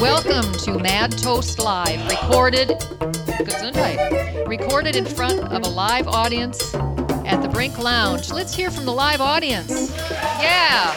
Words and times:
Welcome 0.00 0.52
to 0.64 0.78
Mad 0.78 1.12
Toast 1.18 1.58
Live, 1.58 2.00
recorded 2.10 2.68
Gesundheit, 2.68 4.46
recorded 4.46 4.96
in 4.96 5.04
front 5.04 5.40
of 5.40 5.62
a 5.62 5.68
live 5.68 6.08
audience 6.08 6.74
at 7.26 7.42
the 7.42 7.48
Brink 7.48 7.78
Lounge. 7.78 8.30
Let's 8.30 8.54
hear 8.54 8.70
from 8.70 8.86
the 8.86 8.92
live 8.92 9.20
audience. 9.20 9.94
Yeah. 10.10 10.94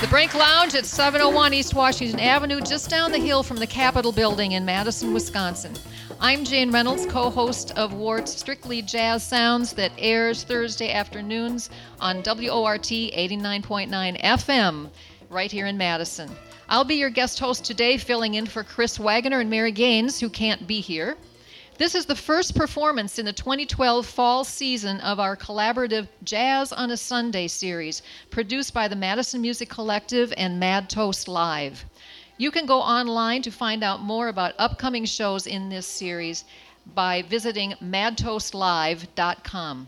The 0.00 0.08
Brink 0.08 0.34
Lounge 0.34 0.74
at 0.74 0.84
701 0.84 1.54
East 1.54 1.74
Washington 1.74 2.18
Avenue, 2.18 2.60
just 2.60 2.90
down 2.90 3.12
the 3.12 3.18
hill 3.18 3.42
from 3.42 3.58
the 3.58 3.66
Capitol 3.66 4.10
Building 4.10 4.52
in 4.52 4.64
Madison, 4.64 5.12
Wisconsin. 5.12 5.72
I'm 6.24 6.44
Jane 6.44 6.70
Reynolds, 6.70 7.04
co 7.06 7.30
host 7.30 7.72
of 7.76 7.94
Wart's 7.94 8.30
Strictly 8.38 8.80
Jazz 8.80 9.26
Sounds 9.26 9.72
that 9.72 9.90
airs 9.98 10.44
Thursday 10.44 10.92
afternoons 10.92 11.68
on 11.98 12.18
WORT 12.18 12.84
89.9 12.84 14.22
FM 14.22 14.90
right 15.30 15.50
here 15.50 15.66
in 15.66 15.76
Madison. 15.76 16.30
I'll 16.68 16.84
be 16.84 16.94
your 16.94 17.10
guest 17.10 17.40
host 17.40 17.64
today, 17.64 17.96
filling 17.96 18.34
in 18.34 18.46
for 18.46 18.62
Chris 18.62 19.00
Wagner 19.00 19.40
and 19.40 19.50
Mary 19.50 19.72
Gaines, 19.72 20.20
who 20.20 20.28
can't 20.28 20.64
be 20.64 20.80
here. 20.80 21.16
This 21.76 21.96
is 21.96 22.06
the 22.06 22.14
first 22.14 22.54
performance 22.54 23.18
in 23.18 23.26
the 23.26 23.32
2012 23.32 24.06
fall 24.06 24.44
season 24.44 25.00
of 25.00 25.18
our 25.18 25.36
collaborative 25.36 26.06
Jazz 26.22 26.72
on 26.72 26.92
a 26.92 26.96
Sunday 26.96 27.48
series, 27.48 28.00
produced 28.30 28.72
by 28.72 28.86
the 28.86 28.94
Madison 28.94 29.40
Music 29.40 29.68
Collective 29.68 30.32
and 30.36 30.60
Mad 30.60 30.88
Toast 30.88 31.26
Live. 31.26 31.84
You 32.42 32.50
can 32.50 32.66
go 32.66 32.80
online 32.80 33.42
to 33.42 33.52
find 33.52 33.84
out 33.84 34.02
more 34.02 34.26
about 34.26 34.56
upcoming 34.58 35.04
shows 35.04 35.46
in 35.46 35.68
this 35.68 35.86
series 35.86 36.44
by 36.84 37.22
visiting 37.22 37.74
madtoastlive.com. 37.80 39.86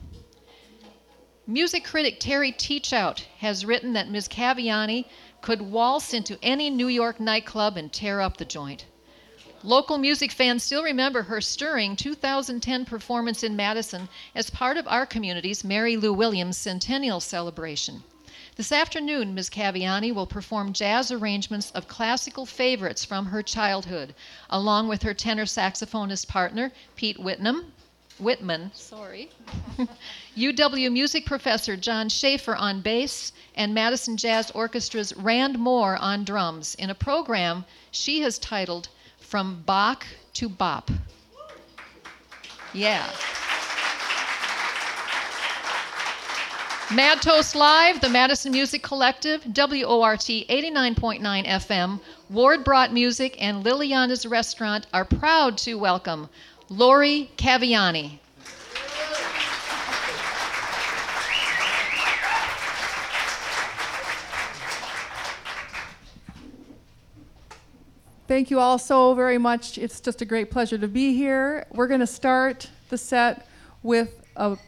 Music 1.48 1.84
critic 1.84 2.20
Terry 2.20 2.52
Teachout 2.52 3.24
has 3.38 3.64
written 3.64 3.94
that 3.94 4.08
Ms. 4.08 4.28
Caviani 4.28 5.06
could 5.40 5.62
waltz 5.62 6.14
into 6.14 6.38
any 6.44 6.70
New 6.70 6.86
York 6.86 7.18
nightclub 7.18 7.76
and 7.76 7.92
tear 7.92 8.20
up 8.20 8.36
the 8.36 8.44
joint. 8.44 8.86
Local 9.64 9.98
music 9.98 10.30
fans 10.30 10.62
still 10.62 10.84
remember 10.84 11.24
her 11.24 11.40
stirring 11.40 11.96
2010 11.96 12.84
performance 12.84 13.42
in 13.42 13.56
Madison 13.56 14.08
as 14.32 14.48
part 14.48 14.76
of 14.76 14.86
our 14.86 15.06
community's 15.06 15.64
Mary 15.64 15.96
Lou 15.96 16.12
Williams 16.12 16.56
Centennial 16.56 17.18
Celebration. 17.18 18.04
This 18.56 18.70
afternoon, 18.70 19.34
Ms. 19.34 19.50
Caviani 19.50 20.14
will 20.14 20.28
perform 20.28 20.72
jazz 20.72 21.10
arrangements 21.10 21.72
of 21.72 21.88
classical 21.88 22.46
favorites 22.46 23.04
from 23.04 23.26
her 23.26 23.42
childhood, 23.42 24.14
along 24.48 24.86
with 24.86 25.02
her 25.02 25.12
tenor 25.12 25.44
saxophonist 25.44 26.28
partner, 26.28 26.70
Pete 26.94 27.18
Whitnam, 27.18 27.72
Whitman, 28.20 28.70
sorry, 28.72 29.28
UW 30.36 30.92
music 30.92 31.26
professor 31.26 31.76
John 31.76 32.08
Schaefer 32.08 32.54
on 32.54 32.80
bass, 32.80 33.32
and 33.56 33.74
Madison 33.74 34.16
Jazz 34.16 34.52
Orchestra's 34.52 35.12
Rand 35.16 35.58
Moore 35.58 35.96
on 35.96 36.22
drums 36.22 36.76
in 36.76 36.90
a 36.90 36.94
program 36.94 37.64
she 37.90 38.20
has 38.20 38.38
titled 38.38 38.88
From 39.18 39.64
Bach 39.66 40.06
to 40.34 40.48
Bop. 40.48 40.92
Yeah. 42.72 43.10
Mad 46.92 47.22
Toast 47.22 47.56
Live, 47.56 48.02
the 48.02 48.10
Madison 48.10 48.52
Music 48.52 48.82
Collective, 48.82 49.42
WORT 49.46 50.20
89.9 50.20 51.46
FM, 51.46 52.00
Ward-Brodt 52.28 52.92
Music, 52.92 53.40
and 53.42 53.64
Liliana's 53.64 54.26
Restaurant 54.26 54.86
are 54.92 55.06
proud 55.06 55.56
to 55.58 55.76
welcome 55.76 56.28
Laura 56.68 57.26
Caviani. 57.38 58.18
Thank 68.28 68.50
you 68.50 68.60
all 68.60 68.78
so 68.78 69.14
very 69.14 69.38
much. 69.38 69.78
It's 69.78 70.00
just 70.00 70.20
a 70.20 70.26
great 70.26 70.50
pleasure 70.50 70.76
to 70.78 70.88
be 70.88 71.14
here. 71.14 71.66
We're 71.72 71.88
going 71.88 72.00
to 72.00 72.06
start 72.06 72.70
the 72.90 72.98
set 72.98 73.46
with 73.82 74.22
a, 74.36 74.58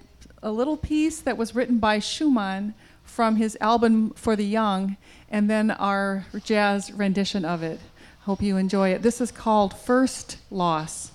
a 0.47 0.53
little 0.53 0.77
piece 0.77 1.21
that 1.23 1.37
was 1.37 1.57
written 1.57 1.79
by 1.79 1.99
Schumann 1.99 2.73
from 3.03 3.35
his 3.35 3.59
album 3.61 4.11
For 4.11 4.37
the 4.37 4.45
Young, 4.45 4.97
and 5.29 5.51
then 5.51 5.73
our 5.73 6.25
jazz 6.45 6.93
rendition 6.93 7.45
of 7.45 7.65
it. 7.65 7.81
Hope 8.21 8.41
you 8.41 8.57
enjoy 8.57 8.91
it. 8.91 9.03
This 9.03 9.21
is 9.21 9.33
called 9.33 9.77
First 9.77 10.39
Loss. 10.49 11.11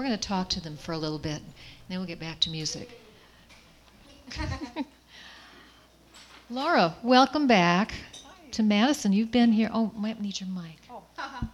We're 0.00 0.06
going 0.06 0.18
to 0.18 0.28
talk 0.28 0.48
to 0.48 0.62
them 0.62 0.78
for 0.78 0.92
a 0.92 0.96
little 0.96 1.18
bit, 1.18 1.42
and 1.42 1.52
then 1.90 1.98
we'll 1.98 2.06
get 2.06 2.18
back 2.18 2.40
to 2.40 2.48
music. 2.48 2.98
Laura, 6.50 6.94
welcome 7.02 7.46
back 7.46 7.92
to 8.52 8.62
Madison. 8.62 9.12
You've 9.12 9.30
been 9.30 9.52
here. 9.52 9.68
Oh, 9.70 9.92
might 9.94 10.18
need 10.18 10.40
your 10.40 10.48
mic. 10.48 10.78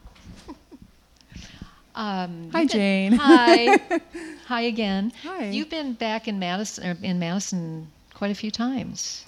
Um, 1.96 2.50
Hi, 2.52 2.60
been- 2.60 2.68
Jane. 2.68 3.12
Hi. 3.14 3.80
Hi 4.46 4.60
again. 4.60 5.12
Hi. 5.24 5.48
You've 5.48 5.70
been 5.70 5.94
back 5.94 6.28
in 6.28 6.38
Madison, 6.38 6.86
or 6.86 6.96
in 7.02 7.18
Madison, 7.18 7.88
quite 8.14 8.30
a 8.30 8.34
few 8.34 8.52
times. 8.52 9.24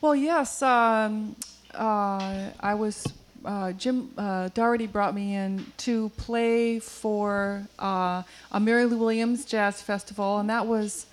Well, 0.00 0.16
yes. 0.16 0.62
Um, 0.62 1.36
uh, 1.74 2.48
I 2.60 2.72
was. 2.74 3.06
Uh, 3.44 3.72
Jim 3.72 4.10
uh, 4.16 4.48
Doherty 4.54 4.86
brought 4.86 5.14
me 5.14 5.34
in 5.34 5.66
to 5.78 6.08
play 6.16 6.78
for 6.78 7.66
uh, 7.78 8.22
a 8.52 8.60
Mary 8.60 8.84
Lou 8.86 8.96
Williams 8.96 9.44
Jazz 9.44 9.82
Festival, 9.82 10.38
and 10.38 10.48
that 10.48 10.66
was 10.66 11.06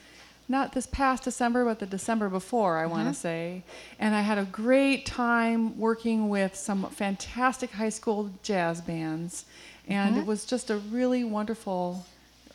not 0.48 0.74
this 0.74 0.86
past 0.86 1.24
December, 1.24 1.66
but 1.66 1.80
the 1.80 1.86
December 1.86 2.30
before, 2.30 2.78
I 2.78 2.86
want 2.86 3.08
to 3.08 3.14
say. 3.14 3.64
And 4.00 4.14
I 4.14 4.22
had 4.22 4.38
a 4.38 4.44
great 4.44 5.06
time 5.06 5.78
working 5.80 6.30
with 6.30 6.56
some 6.56 6.90
fantastic 6.90 7.72
high 7.72 7.90
school 7.90 8.32
jazz 8.44 8.82
bands, 8.82 9.46
and 9.88 10.18
it 10.18 10.26
was 10.26 10.46
just 10.46 10.70
a 10.70 10.78
really 10.78 11.24
wonderful, 11.24 12.06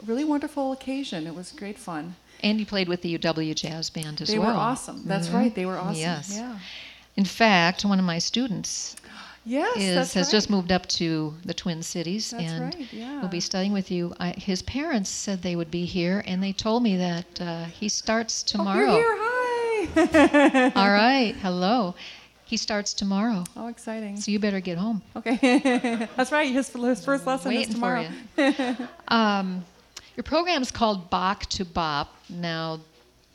really 0.04 0.24
wonderful 0.24 0.72
occasion. 0.72 1.26
It 1.26 1.34
was 1.34 1.52
great 1.52 1.78
fun. 1.78 2.14
And 2.42 2.60
you 2.60 2.66
played 2.66 2.88
with 2.88 3.00
the 3.00 3.18
UW 3.18 3.54
Jazz 3.54 3.88
Band 3.88 4.20
as 4.20 4.28
They 4.28 4.38
well. 4.38 4.48
They 4.48 4.54
were 4.54 4.60
awesome. 4.60 5.02
That's 5.06 5.30
right. 5.30 5.54
They 5.54 5.64
were 5.64 5.78
awesome. 5.78 6.00
Yes. 6.00 6.32
Yeah. 6.34 6.58
In 7.16 7.24
fact, 7.24 7.84
one 7.84 7.98
of 7.98 8.04
my 8.04 8.18
students 8.18 8.94
Yes, 9.46 9.76
is 9.76 10.12
has 10.14 10.26
right. 10.26 10.32
just 10.32 10.50
moved 10.50 10.72
up 10.72 10.86
to 10.86 11.32
the 11.44 11.54
Twin 11.54 11.80
Cities 11.80 12.30
That's 12.30 12.42
and 12.42 12.74
right, 12.74 12.92
yeah. 12.92 13.20
will 13.20 13.28
be 13.28 13.38
studying 13.38 13.72
with 13.72 13.92
you. 13.92 14.12
I, 14.18 14.30
his 14.30 14.60
parents 14.62 15.08
said 15.08 15.40
they 15.40 15.54
would 15.54 15.70
be 15.70 15.84
here, 15.84 16.24
and 16.26 16.42
they 16.42 16.52
told 16.52 16.82
me 16.82 16.96
that 16.96 17.40
uh, 17.40 17.64
he 17.66 17.88
starts 17.88 18.42
tomorrow. 18.42 18.90
Oh, 18.90 18.98
you're 18.98 19.16
here. 19.94 20.06
Hi. 20.12 20.72
All 20.74 20.90
right, 20.90 21.34
hello. 21.40 21.94
He 22.44 22.56
starts 22.56 22.92
tomorrow, 22.92 23.44
oh, 23.56 23.68
exciting. 23.68 24.16
so 24.16 24.30
you 24.30 24.38
better 24.40 24.60
get 24.60 24.78
home. 24.78 25.02
Okay. 25.14 26.08
That's 26.16 26.32
right. 26.32 26.52
His, 26.52 26.68
his 26.72 27.04
first 27.04 27.26
lesson 27.26 27.52
is 27.52 27.68
tomorrow. 27.68 28.06
for 28.34 28.42
you. 28.42 28.76
um, 29.08 29.64
your 30.16 30.24
program 30.24 30.62
is 30.62 30.70
called 30.70 31.08
Bach 31.08 31.46
to 31.46 31.64
Bop. 31.64 32.14
Now, 32.28 32.80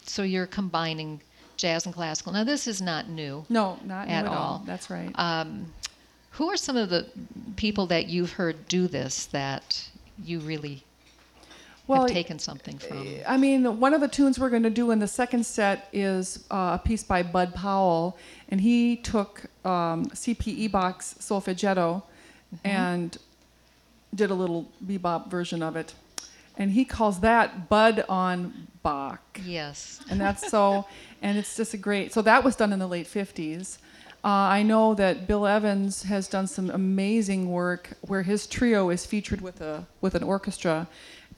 so 0.05 0.23
you're 0.23 0.47
combining 0.47 1.21
jazz 1.57 1.85
and 1.85 1.93
classical. 1.93 2.33
Now, 2.33 2.43
this 2.43 2.67
is 2.67 2.81
not 2.81 3.07
new. 3.07 3.45
No, 3.49 3.79
not 3.85 4.07
new 4.07 4.13
At 4.13 4.25
at 4.25 4.31
all. 4.31 4.35
all. 4.37 4.63
That's 4.65 4.89
right. 4.89 5.11
Um, 5.15 5.71
who 6.41 6.50
are 6.50 6.57
some 6.57 6.75
of 6.75 6.89
the 6.89 7.05
people 7.55 7.86
that 7.86 8.07
you've 8.07 8.31
heard 8.31 8.67
do 8.67 8.88
this 8.88 9.27
that 9.27 9.88
you 10.24 10.39
really 10.39 10.83
well, 11.86 12.01
have 12.01 12.10
taken 12.10 12.39
something 12.39 12.79
from? 12.79 13.07
I 13.27 13.38
mean, 13.38 13.79
one 13.79 13.93
of 13.93 14.01
the 14.01 14.07
tunes 14.07 14.39
we're 14.39 14.50
going 14.50 14.63
to 14.63 14.71
do 14.71 14.89
in 14.89 14.98
the 14.98 15.07
second 15.07 15.45
set 15.45 15.88
is 15.93 16.43
uh, 16.50 16.79
a 16.81 16.81
piece 16.83 17.03
by 17.03 17.21
Bud 17.21 17.53
Powell, 17.53 18.17
and 18.50 18.60
he 18.60 18.95
took 18.95 19.43
um, 19.63 20.10
C.P.E. 20.15 20.67
Bach's 20.67 21.15
solfeggietto 21.19 22.01
Mm-hmm. 22.53 22.67
and 22.67 23.17
did 24.13 24.29
a 24.29 24.33
little 24.33 24.67
bebop 24.86 25.29
version 25.29 25.63
of 25.63 25.77
it, 25.77 25.93
and 26.57 26.71
he 26.71 26.83
calls 26.83 27.21
that 27.21 27.69
Bud 27.69 28.03
on 28.10 28.67
Bach. 28.83 29.39
Yes. 29.45 30.01
and 30.10 30.19
that's 30.19 30.50
so 30.50 30.86
and 31.21 31.38
it's 31.38 31.55
just 31.55 31.74
a 31.74 31.77
great 31.77 32.12
so 32.12 32.21
that 32.24 32.43
was 32.43 32.57
done 32.57 32.74
in 32.74 32.79
the 32.79 32.88
late 32.88 33.07
50s 33.07 33.77
uh, 34.23 34.27
i 34.27 34.63
know 34.63 34.93
that 34.93 35.27
bill 35.27 35.45
evans 35.45 36.03
has 36.03 36.27
done 36.27 36.47
some 36.47 36.69
amazing 36.69 37.49
work 37.49 37.89
where 38.01 38.23
his 38.23 38.47
trio 38.47 38.89
is 38.89 39.05
featured 39.05 39.41
with 39.41 39.61
a 39.61 39.85
with 40.01 40.15
an 40.15 40.23
orchestra 40.23 40.87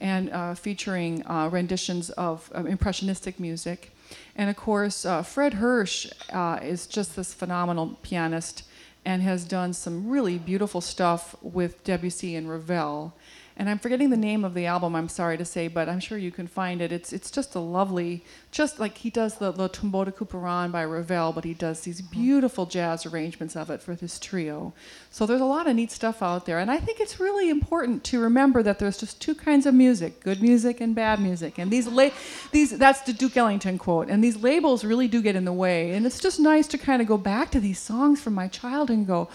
and 0.00 0.30
uh, 0.30 0.54
featuring 0.54 1.24
uh, 1.26 1.48
renditions 1.50 2.10
of 2.10 2.50
um, 2.54 2.66
impressionistic 2.66 3.38
music. 3.38 3.90
And 4.36 4.50
of 4.50 4.56
course 4.56 5.04
uh, 5.04 5.22
fred 5.22 5.54
hersch 5.54 6.10
uh, 6.32 6.58
is 6.62 6.86
just 6.86 7.16
this 7.16 7.32
phenomenal 7.32 7.98
pianist 8.02 8.64
and 9.04 9.22
has 9.22 9.44
done 9.44 9.72
some 9.72 10.08
really 10.08 10.38
beautiful 10.38 10.80
stuff 10.80 11.36
with 11.42 11.82
debussy 11.84 12.36
and 12.36 12.48
ravel 12.48 13.14
and 13.56 13.70
I'm 13.70 13.78
forgetting 13.78 14.10
the 14.10 14.16
name 14.16 14.44
of 14.44 14.54
the 14.54 14.66
album. 14.66 14.96
I'm 14.96 15.08
sorry 15.08 15.38
to 15.38 15.44
say, 15.44 15.68
but 15.68 15.88
I'm 15.88 16.00
sure 16.00 16.18
you 16.18 16.32
can 16.32 16.48
find 16.48 16.82
it. 16.82 16.90
It's 16.90 17.12
it's 17.12 17.30
just 17.30 17.54
a 17.54 17.60
lovely, 17.60 18.24
just 18.50 18.80
like 18.80 18.98
he 18.98 19.10
does 19.10 19.36
the 19.36 19.52
the 19.52 19.68
Tombeau 19.68 20.04
de 20.04 20.10
Couperin 20.10 20.72
by 20.72 20.82
Ravel, 20.82 21.32
but 21.32 21.44
he 21.44 21.54
does 21.54 21.82
these 21.82 22.00
mm-hmm. 22.00 22.20
beautiful 22.20 22.66
jazz 22.66 23.06
arrangements 23.06 23.54
of 23.54 23.70
it 23.70 23.80
for 23.80 23.94
this 23.94 24.18
trio. 24.18 24.72
So 25.10 25.24
there's 25.24 25.40
a 25.40 25.44
lot 25.46 25.68
of 25.68 25.76
neat 25.76 25.92
stuff 25.92 26.20
out 26.22 26.46
there, 26.46 26.58
and 26.58 26.70
I 26.70 26.78
think 26.78 26.98
it's 26.98 27.20
really 27.20 27.48
important 27.48 28.02
to 28.04 28.20
remember 28.20 28.62
that 28.64 28.80
there's 28.80 28.98
just 28.98 29.20
two 29.20 29.36
kinds 29.36 29.66
of 29.66 29.74
music: 29.74 30.20
good 30.20 30.42
music 30.42 30.80
and 30.80 30.94
bad 30.94 31.20
music. 31.20 31.58
And 31.58 31.70
these 31.70 31.86
la- 31.86 32.10
these 32.50 32.76
that's 32.76 33.02
the 33.02 33.12
Duke 33.12 33.36
Ellington 33.36 33.78
quote. 33.78 34.08
And 34.08 34.22
these 34.22 34.36
labels 34.36 34.84
really 34.84 35.06
do 35.06 35.22
get 35.22 35.36
in 35.36 35.44
the 35.44 35.52
way. 35.52 35.92
And 35.92 36.06
it's 36.06 36.18
just 36.18 36.40
nice 36.40 36.66
to 36.68 36.78
kind 36.78 37.00
of 37.00 37.06
go 37.06 37.16
back 37.16 37.50
to 37.52 37.60
these 37.60 37.78
songs 37.78 38.20
from 38.20 38.34
my 38.34 38.48
childhood 38.48 38.96
and 38.96 39.06
go 39.06 39.28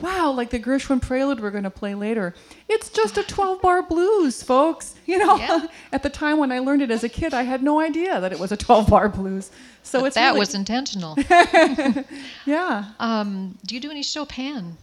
wow, 0.00 0.30
like 0.32 0.50
the 0.50 0.58
Gershwin 0.60 1.00
Prelude 1.00 1.40
we're 1.40 1.50
going 1.50 1.64
to 1.64 1.70
play 1.70 1.94
later. 1.94 2.34
It's 2.68 2.88
just 2.90 3.16
a 3.18 3.22
12 3.22 3.60
bar 3.62 3.82
blues, 3.82 4.42
folks. 4.42 4.94
You 5.06 5.18
know, 5.18 5.36
Yeah. 5.36 5.66
at 5.92 6.02
the 6.02 6.08
time 6.08 6.38
when 6.38 6.50
I 6.50 6.60
learned 6.60 6.80
it 6.80 6.90
as 6.90 7.04
a 7.04 7.10
kid, 7.10 7.34
I 7.34 7.42
had 7.42 7.62
no 7.62 7.78
idea 7.78 8.20
that 8.22 8.32
it 8.32 8.38
was 8.38 8.52
a 8.52 8.56
12 8.56 8.88
bar 8.88 9.08
blues. 9.10 9.50
So 9.82 10.00
But 10.00 10.06
it's 10.06 10.14
that 10.14 10.28
really- 10.28 10.38
was 10.38 10.54
intentional. 10.54 11.14
yeah. 12.46 12.84
um, 12.98 13.58
do 13.66 13.74
you 13.74 13.80
do 13.80 13.90
any 13.90 14.02
Chopin? 14.02 14.76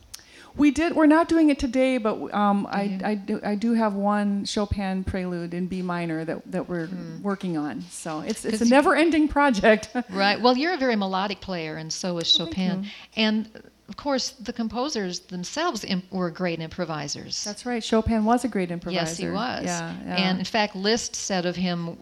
We 0.56 0.70
did. 0.70 0.96
We're 0.98 1.06
not 1.06 1.30
doing 1.30 1.50
it 1.50 1.60
today, 1.60 1.98
but 1.98 2.32
um, 2.34 2.68
I, 2.70 3.00
I, 3.04 3.16
do, 3.16 3.40
I 3.42 3.56
do 3.56 3.74
have 3.74 3.94
one 3.94 4.44
Chopin 4.44 5.04
prelude 5.06 5.54
in 5.54 5.68
B 5.68 5.82
minor 5.82 6.26
that, 6.26 6.52
that 6.52 6.68
we're 6.68 6.90
working 7.24 7.58
on. 7.58 7.82
So 7.90 8.20
it's 8.20 8.44
it's 8.44 8.56
a 8.56 8.60
'Cause 8.60 8.62
you- 8.70 8.76
never 8.76 8.94
ending 8.96 9.28
project. 9.30 9.90
Right. 10.12 10.40
Well, 10.42 10.58
you're 10.58 10.74
a 10.74 10.78
very 10.78 10.98
melodic 10.98 11.40
player, 11.40 11.78
and 11.78 11.92
so 11.92 12.18
is 12.18 12.30
Chopin. 12.30 12.86
And 13.16 13.50
of 13.92 13.98
course, 13.98 14.30
the 14.30 14.54
composers 14.54 15.20
themselves 15.20 15.84
im- 15.84 16.04
were 16.12 16.32
great 16.32 16.62
improvisers. 16.62 17.44
That's 17.44 17.66
right. 17.66 17.84
Chopin 17.84 18.24
was 18.24 18.46
a 18.46 18.48
great 18.48 18.72
improviser. 18.72 19.02
Yes, 19.02 19.18
he 19.18 19.30
was. 19.30 19.66
Yeah. 19.66 19.94
yeah. 20.06 20.16
And 20.16 20.40
in 20.40 20.46
fact, 20.46 20.78
Liszt 20.78 21.14
said 21.14 21.46
of 21.46 21.58
him, 21.58 21.98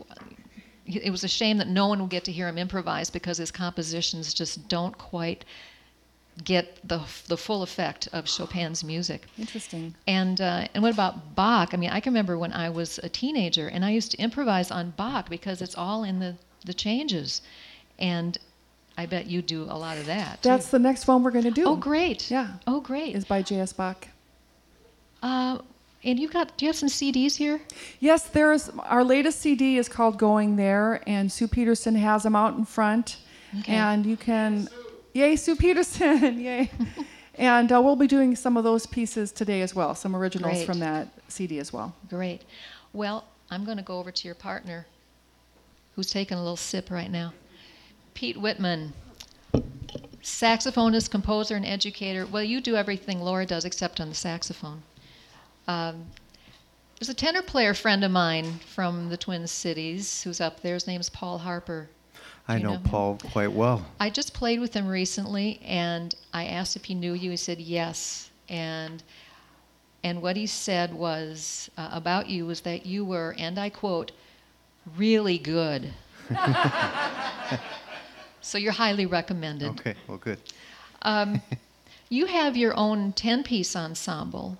it 0.85 1.09
was 1.09 1.23
a 1.23 1.27
shame 1.27 1.57
that 1.57 1.67
no 1.67 1.87
one 1.87 1.99
would 1.99 2.11
get 2.11 2.25
to 2.25 2.31
hear 2.31 2.47
him 2.47 2.59
improvise 2.59 3.09
because 3.09 3.39
his 3.39 3.49
compositions 3.49 4.35
just 4.35 4.67
don't 4.67 4.95
quite 4.99 5.45
get 6.43 6.77
the 6.87 7.01
the 7.27 7.35
full 7.35 7.63
effect 7.63 8.07
of 8.13 8.27
Chopin's 8.27 8.83
music. 8.83 9.25
Interesting. 9.39 9.95
And 10.05 10.39
uh, 10.39 10.67
and 10.75 10.83
what 10.83 10.93
about 10.93 11.33
Bach? 11.35 11.73
I 11.73 11.77
mean, 11.77 11.89
I 11.89 12.01
can 12.01 12.13
remember 12.13 12.37
when 12.37 12.53
I 12.53 12.69
was 12.69 12.99
a 12.99 13.09
teenager, 13.09 13.67
and 13.67 13.83
I 13.83 13.89
used 13.89 14.11
to 14.11 14.17
improvise 14.19 14.69
on 14.69 14.91
Bach 14.91 15.27
because 15.27 15.59
it's 15.63 15.75
all 15.75 16.03
in 16.03 16.19
the 16.19 16.35
the 16.65 16.73
changes, 16.75 17.41
and 17.97 18.37
I 18.97 19.05
bet 19.05 19.27
you 19.27 19.41
do 19.41 19.63
a 19.63 19.77
lot 19.77 19.97
of 19.97 20.05
that. 20.07 20.41
too. 20.43 20.49
That's 20.49 20.69
the 20.69 20.79
next 20.79 21.07
one 21.07 21.23
we're 21.23 21.31
going 21.31 21.45
to 21.45 21.51
do. 21.51 21.63
oh 21.65 21.75
great. 21.75 22.29
Yeah. 22.29 22.47
Oh 22.67 22.81
great. 22.81 23.15
Is 23.15 23.25
by 23.25 23.41
J.S. 23.41 23.71
Bach. 23.73 24.07
Uh, 25.21 25.59
and 26.03 26.19
you've 26.19 26.31
got 26.31 26.55
do 26.57 26.65
you 26.65 26.69
have 26.69 26.75
some 26.75 26.89
CDs 26.89 27.35
here? 27.35 27.59
Yes, 27.99 28.23
there's 28.27 28.69
our 28.69 29.03
latest 29.03 29.39
CD 29.41 29.77
is 29.77 29.89
called 29.89 30.17
Going 30.17 30.55
There, 30.55 31.01
and 31.07 31.31
Sue 31.31 31.47
Peterson 31.47 31.95
has 31.95 32.23
them 32.23 32.35
out 32.35 32.55
in 32.57 32.65
front, 32.65 33.17
Okay. 33.59 33.73
and 33.73 34.05
you 34.05 34.15
can, 34.15 34.69
yay, 35.13 35.35
Sue 35.35 35.55
Peterson, 35.57 36.39
yay, 36.47 36.69
and 37.35 37.69
uh, 37.71 37.81
we'll 37.81 37.97
be 37.97 38.07
doing 38.07 38.35
some 38.35 38.55
of 38.55 38.63
those 38.63 38.85
pieces 38.85 39.31
today 39.33 39.61
as 39.61 39.75
well, 39.75 39.93
some 39.93 40.15
originals 40.15 40.53
Great. 40.57 40.65
from 40.65 40.79
that 40.79 41.09
CD 41.27 41.59
as 41.59 41.73
well. 41.73 41.93
Great. 42.09 42.43
Well, 42.93 43.25
I'm 43.51 43.65
going 43.65 43.77
to 43.77 43.83
go 43.83 43.99
over 43.99 44.11
to 44.11 44.25
your 44.27 44.35
partner, 44.35 44.85
who's 45.95 46.09
taking 46.09 46.37
a 46.37 46.41
little 46.41 46.55
sip 46.57 46.89
right 46.91 47.11
now. 47.11 47.33
Pete 48.19 48.35
Whitman, 48.35 48.91
saxophonist, 50.21 51.09
composer, 51.09 51.55
and 51.55 51.65
educator. 51.65 52.25
Well, 52.25 52.43
you 52.43 52.59
do 52.59 52.75
everything 52.75 53.21
Laura 53.21 53.45
does 53.45 53.63
except 53.63 54.01
on 54.01 54.09
the 54.09 54.13
saxophone. 54.13 54.83
Um, 55.69 56.05
there's 56.99 57.07
a 57.07 57.13
tenor 57.13 57.41
player 57.41 57.73
friend 57.73 58.03
of 58.03 58.11
mine 58.11 58.59
from 58.59 59.07
the 59.07 59.15
Twin 59.15 59.47
Cities 59.47 60.21
who's 60.21 60.41
up 60.41 60.59
there. 60.59 60.73
His 60.73 60.85
name's 60.85 61.09
Paul 61.09 61.37
Harper. 61.37 61.87
I 62.45 62.57
you 62.57 62.63
know, 62.63 62.71
know 62.71 62.75
him? 62.75 62.83
Paul 62.83 63.19
quite 63.31 63.53
well. 63.53 63.85
I 64.01 64.09
just 64.09 64.33
played 64.33 64.59
with 64.59 64.73
him 64.73 64.89
recently, 64.89 65.61
and 65.63 66.13
I 66.33 66.43
asked 66.43 66.75
if 66.75 66.83
he 66.83 66.95
knew 66.95 67.13
you. 67.13 67.31
He 67.31 67.37
said 67.37 67.61
yes, 67.61 68.31
and 68.49 69.01
and 70.03 70.21
what 70.21 70.35
he 70.35 70.45
said 70.45 70.93
was 70.93 71.71
uh, 71.77 71.87
about 71.93 72.27
you 72.27 72.45
was 72.45 72.59
that 72.61 72.85
you 72.85 73.05
were, 73.05 73.33
and 73.37 73.57
I 73.57 73.69
quote, 73.69 74.11
really 74.97 75.37
good. 75.37 75.93
so 78.41 78.57
you're 78.57 78.71
highly 78.71 79.05
recommended. 79.05 79.69
Okay, 79.69 79.95
well, 80.07 80.17
good. 80.17 80.39
Um, 81.01 81.41
you 82.09 82.25
have 82.25 82.57
your 82.57 82.75
own 82.75 83.13
ten-piece 83.13 83.75
ensemble. 83.75 84.57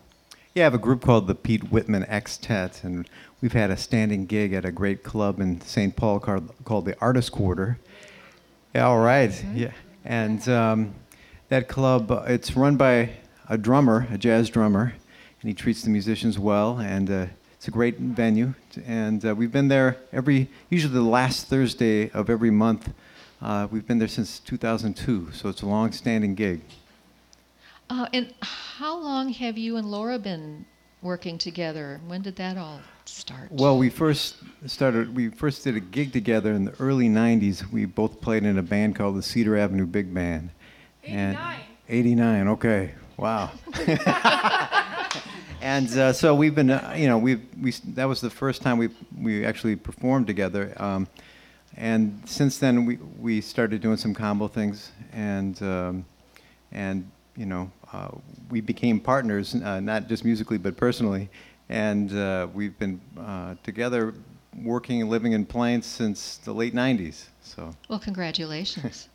Yeah, 0.55 0.63
I 0.63 0.65
have 0.65 0.73
a 0.73 0.79
group 0.79 1.01
called 1.01 1.27
the 1.27 1.35
Pete 1.35 1.71
Whitman 1.71 2.05
X-tet, 2.07 2.83
and 2.83 3.07
we've 3.39 3.53
had 3.53 3.69
a 3.69 3.77
standing 3.77 4.25
gig 4.25 4.51
at 4.53 4.65
a 4.65 4.71
great 4.71 5.03
club 5.03 5.39
in 5.39 5.61
St. 5.61 5.95
Paul 5.95 6.19
called, 6.19 6.51
called 6.65 6.85
the 6.85 6.99
Artist 6.99 7.31
Quarter. 7.31 7.77
Yeah, 8.73 8.87
all 8.87 8.99
right. 8.99 9.31
Yeah, 9.53 9.71
and 10.03 10.47
um, 10.49 10.95
that 11.49 11.67
club, 11.67 12.11
uh, 12.11 12.23
it's 12.27 12.55
run 12.55 12.77
by 12.77 13.11
a 13.47 13.57
drummer, 13.57 14.07
a 14.11 14.17
jazz 14.17 14.49
drummer, 14.49 14.93
and 15.41 15.47
he 15.47 15.53
treats 15.53 15.83
the 15.83 15.89
musicians 15.89 16.37
well. 16.37 16.79
And 16.79 17.09
uh, 17.09 17.25
it's 17.53 17.67
a 17.67 17.71
great 17.71 17.97
venue, 17.97 18.53
and 18.85 19.25
uh, 19.25 19.35
we've 19.35 19.51
been 19.51 19.67
there 19.67 19.97
every 20.13 20.49
usually 20.69 20.93
the 20.93 21.01
last 21.01 21.47
Thursday 21.47 22.09
of 22.11 22.29
every 22.29 22.51
month. 22.51 22.93
Uh, 23.41 23.67
we've 23.71 23.87
been 23.87 23.99
there 23.99 24.07
since 24.07 24.39
2002, 24.39 25.31
so 25.31 25.49
it's 25.49 25.61
a 25.61 25.65
long-standing 25.65 26.35
gig. 26.35 26.61
Uh, 27.89 28.07
and 28.13 28.33
how 28.41 28.97
long 28.97 29.29
have 29.29 29.57
you 29.57 29.77
and 29.77 29.89
Laura 29.89 30.19
been 30.19 30.65
working 31.01 31.37
together? 31.37 32.01
When 32.05 32.21
did 32.21 32.35
that 32.35 32.57
all 32.57 32.81
start? 33.05 33.51
Well, 33.51 33.77
we 33.77 33.89
first 33.89 34.35
started. 34.67 35.15
We 35.15 35.29
first 35.29 35.63
did 35.63 35.75
a 35.75 35.79
gig 35.79 36.11
together 36.11 36.53
in 36.53 36.65
the 36.65 36.73
early 36.79 37.09
'90s. 37.09 37.71
We 37.71 37.85
both 37.85 38.21
played 38.21 38.43
in 38.43 38.57
a 38.57 38.63
band 38.63 38.95
called 38.95 39.15
the 39.15 39.23
Cedar 39.23 39.57
Avenue 39.57 39.85
Big 39.85 40.13
Band. 40.13 40.51
89. 41.03 41.59
89. 41.87 42.47
Okay. 42.49 42.91
Wow. 43.17 43.51
and 45.61 45.89
uh, 45.97 46.13
so 46.13 46.35
we've 46.35 46.53
been, 46.53 46.69
uh, 46.69 46.93
you 46.95 47.07
know, 47.07 47.17
we 47.17 47.37
we 47.59 47.71
that 47.95 48.05
was 48.05 48.21
the 48.21 48.29
first 48.29 48.61
time 48.61 48.77
we 48.77 48.89
we 49.17 49.45
actually 49.45 49.75
performed 49.75 50.27
together. 50.27 50.73
Um, 50.77 51.07
and 51.79 52.21
since 52.25 52.57
then, 52.57 52.85
we 52.85 52.97
we 53.17 53.39
started 53.39 53.81
doing 53.81 53.95
some 53.95 54.13
combo 54.13 54.49
things, 54.49 54.91
and 55.13 55.59
um, 55.63 56.05
and 56.73 57.09
you 57.37 57.45
know, 57.45 57.71
uh, 57.93 58.09
we 58.49 58.59
became 58.59 58.99
partners, 58.99 59.55
uh, 59.55 59.79
not 59.79 60.09
just 60.09 60.25
musically 60.25 60.57
but 60.57 60.75
personally, 60.75 61.29
and 61.69 62.13
uh, 62.13 62.47
we've 62.53 62.77
been 62.77 62.99
uh, 63.17 63.55
together, 63.63 64.13
working 64.61 65.01
and 65.01 65.09
living 65.09 65.31
in 65.31 65.45
Plains 65.45 65.85
since 65.85 66.37
the 66.37 66.51
late 66.51 66.75
'90s. 66.75 67.27
So. 67.41 67.73
Well, 67.87 67.99
congratulations. 67.99 69.07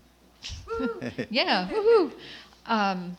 yeah, 1.30 1.68
woohoo. 1.70 2.12
Um, 2.64 3.16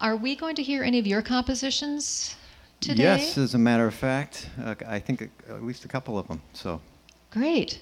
are 0.00 0.16
we 0.16 0.34
going 0.34 0.56
to 0.56 0.62
hear 0.62 0.82
any 0.82 0.98
of 0.98 1.06
your 1.06 1.22
compositions 1.22 2.34
today? 2.80 3.04
Yes, 3.04 3.38
as 3.38 3.54
a 3.54 3.58
matter 3.58 3.86
of 3.86 3.94
fact, 3.94 4.50
uh, 4.62 4.74
I 4.88 4.98
think 4.98 5.30
at 5.48 5.62
least 5.62 5.84
a 5.84 5.88
couple 5.88 6.18
of 6.18 6.26
them. 6.26 6.42
So. 6.52 6.80
Great. 7.30 7.80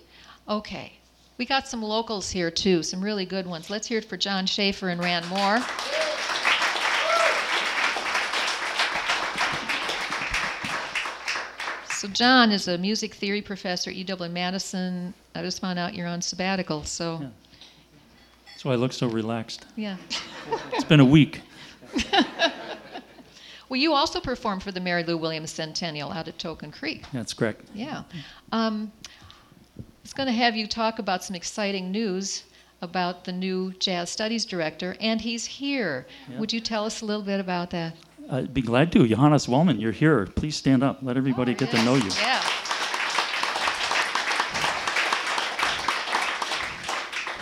Okay. 0.48 0.92
We 1.38 1.46
got 1.46 1.66
some 1.66 1.82
locals 1.82 2.30
here 2.30 2.50
too, 2.50 2.82
some 2.82 3.02
really 3.02 3.24
good 3.26 3.46
ones. 3.46 3.70
Let's 3.70 3.86
hear 3.88 3.98
it 3.98 4.04
for 4.04 4.16
John 4.16 4.46
Schaefer 4.46 4.88
and 4.88 5.00
Rand 5.02 5.28
Moore. 5.28 5.60
So 11.88 12.08
John 12.08 12.50
is 12.52 12.68
a 12.68 12.76
music 12.76 13.14
theory 13.14 13.40
professor 13.40 13.88
at 13.90 13.96
UW 13.96 14.30
Madison. 14.30 15.14
I 15.34 15.40
just 15.42 15.60
found 15.60 15.78
out 15.78 15.94
you're 15.94 16.06
on 16.06 16.20
sabbatical, 16.20 16.84
so 16.84 17.18
Yeah. 17.22 17.28
That's 18.46 18.64
why 18.64 18.72
I 18.72 18.76
look 18.76 18.92
so 18.92 19.06
relaxed. 19.08 19.64
yeah. 19.76 19.96
It's 20.72 20.84
been 20.84 21.00
a 21.00 21.04
week. 21.04 21.40
Well, 23.70 23.80
you 23.80 23.94
also 23.94 24.20
performed 24.20 24.62
for 24.62 24.70
the 24.72 24.78
Mary 24.78 25.02
Lou 25.02 25.16
Williams 25.16 25.50
Centennial 25.50 26.12
out 26.12 26.28
at 26.28 26.38
Token 26.38 26.70
Creek. 26.70 27.02
That's 27.14 27.32
correct. 27.32 27.62
Yeah. 27.74 28.04
Um, 28.52 28.92
was 30.04 30.12
going 30.12 30.26
to 30.26 30.32
have 30.32 30.54
you 30.54 30.66
talk 30.66 30.98
about 30.98 31.24
some 31.24 31.34
exciting 31.34 31.90
news 31.90 32.44
about 32.82 33.24
the 33.24 33.32
new 33.32 33.72
jazz 33.78 34.10
studies 34.10 34.44
director, 34.44 34.94
and 35.00 35.18
he's 35.20 35.46
here. 35.46 36.06
Yeah. 36.30 36.38
Would 36.38 36.52
you 36.52 36.60
tell 36.60 36.84
us 36.84 37.00
a 37.00 37.06
little 37.06 37.22
bit 37.22 37.40
about 37.40 37.70
that? 37.70 37.96
I'd 38.30 38.52
be 38.52 38.60
glad 38.60 38.92
to. 38.92 39.08
Johannes 39.08 39.46
Wallmann, 39.46 39.80
you're 39.80 39.92
here. 39.92 40.26
Please 40.26 40.56
stand 40.56 40.82
up. 40.82 40.98
Let 41.00 41.16
everybody 41.16 41.54
get 41.54 41.70
to 41.70 41.82
know 41.84 41.94
you. 41.94 42.10
Yeah. 42.18 42.42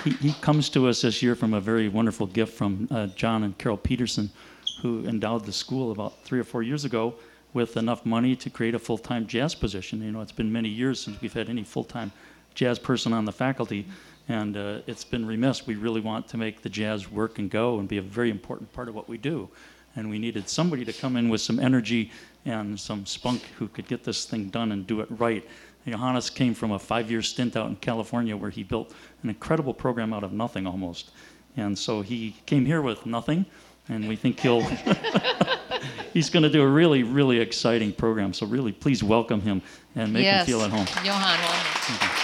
He, 0.04 0.10
he 0.10 0.32
comes 0.40 0.68
to 0.70 0.88
us 0.88 1.02
this 1.02 1.22
year 1.22 1.34
from 1.34 1.54
a 1.54 1.60
very 1.60 1.88
wonderful 1.88 2.26
gift 2.26 2.54
from 2.54 2.86
uh, 2.90 3.08
John 3.08 3.42
and 3.42 3.58
Carol 3.58 3.76
Peterson, 3.76 4.30
who 4.82 5.04
endowed 5.06 5.46
the 5.46 5.52
school 5.52 5.90
about 5.90 6.24
three 6.24 6.38
or 6.38 6.44
four 6.44 6.62
years 6.62 6.84
ago 6.84 7.14
with 7.54 7.76
enough 7.76 8.06
money 8.06 8.34
to 8.36 8.50
create 8.50 8.74
a 8.74 8.78
full-time 8.78 9.26
jazz 9.26 9.54
position. 9.54 10.02
You 10.02 10.12
know, 10.12 10.20
it's 10.20 10.32
been 10.32 10.52
many 10.52 10.68
years 10.68 11.00
since 11.00 11.20
we've 11.20 11.32
had 11.32 11.48
any 11.48 11.64
full-time 11.64 12.12
jazz 12.54 12.78
person 12.78 13.12
on 13.12 13.24
the 13.24 13.32
faculty, 13.32 13.86
and 14.28 14.56
uh, 14.56 14.80
it's 14.86 15.04
been 15.04 15.26
remiss. 15.26 15.66
We 15.66 15.74
really 15.74 16.00
want 16.00 16.28
to 16.28 16.36
make 16.36 16.62
the 16.62 16.68
jazz 16.68 17.10
work 17.10 17.38
and 17.38 17.50
go 17.50 17.78
and 17.78 17.88
be 17.88 17.98
a 17.98 18.02
very 18.02 18.30
important 18.30 18.72
part 18.72 18.88
of 18.88 18.94
what 18.94 19.08
we 19.08 19.18
do. 19.18 19.48
And 19.96 20.08
we 20.08 20.18
needed 20.18 20.48
somebody 20.48 20.84
to 20.84 20.92
come 20.92 21.16
in 21.16 21.28
with 21.28 21.40
some 21.40 21.58
energy 21.58 22.10
and 22.44 22.78
some 22.78 23.04
spunk 23.04 23.42
who 23.58 23.68
could 23.68 23.86
get 23.86 24.04
this 24.04 24.24
thing 24.24 24.48
done 24.48 24.72
and 24.72 24.86
do 24.86 25.00
it 25.00 25.08
right. 25.10 25.46
Johannes 25.86 26.30
came 26.30 26.54
from 26.54 26.72
a 26.72 26.78
five-year 26.78 27.22
stint 27.22 27.56
out 27.56 27.68
in 27.68 27.76
California 27.76 28.36
where 28.36 28.50
he 28.50 28.62
built 28.62 28.94
an 29.22 29.28
incredible 29.28 29.74
program 29.74 30.12
out 30.12 30.24
of 30.24 30.32
nothing 30.32 30.66
almost. 30.66 31.10
And 31.56 31.78
so 31.78 32.00
he 32.00 32.36
came 32.46 32.64
here 32.64 32.80
with 32.80 33.04
nothing, 33.04 33.44
and 33.88 34.08
we 34.08 34.16
think 34.16 34.40
he'll 34.40 34.62
he's 36.12 36.30
going 36.30 36.44
to 36.44 36.50
do 36.50 36.62
a 36.62 36.66
really, 36.66 37.02
really 37.02 37.40
exciting 37.40 37.92
program. 37.92 38.32
So 38.32 38.46
really, 38.46 38.72
please 38.72 39.02
welcome 39.02 39.40
him 39.40 39.60
and 39.94 40.12
make 40.12 40.24
yes. 40.24 40.46
him 40.46 40.46
feel 40.46 40.62
at 40.62 40.70
home. 40.70 40.86
Wallmann. 40.86 42.21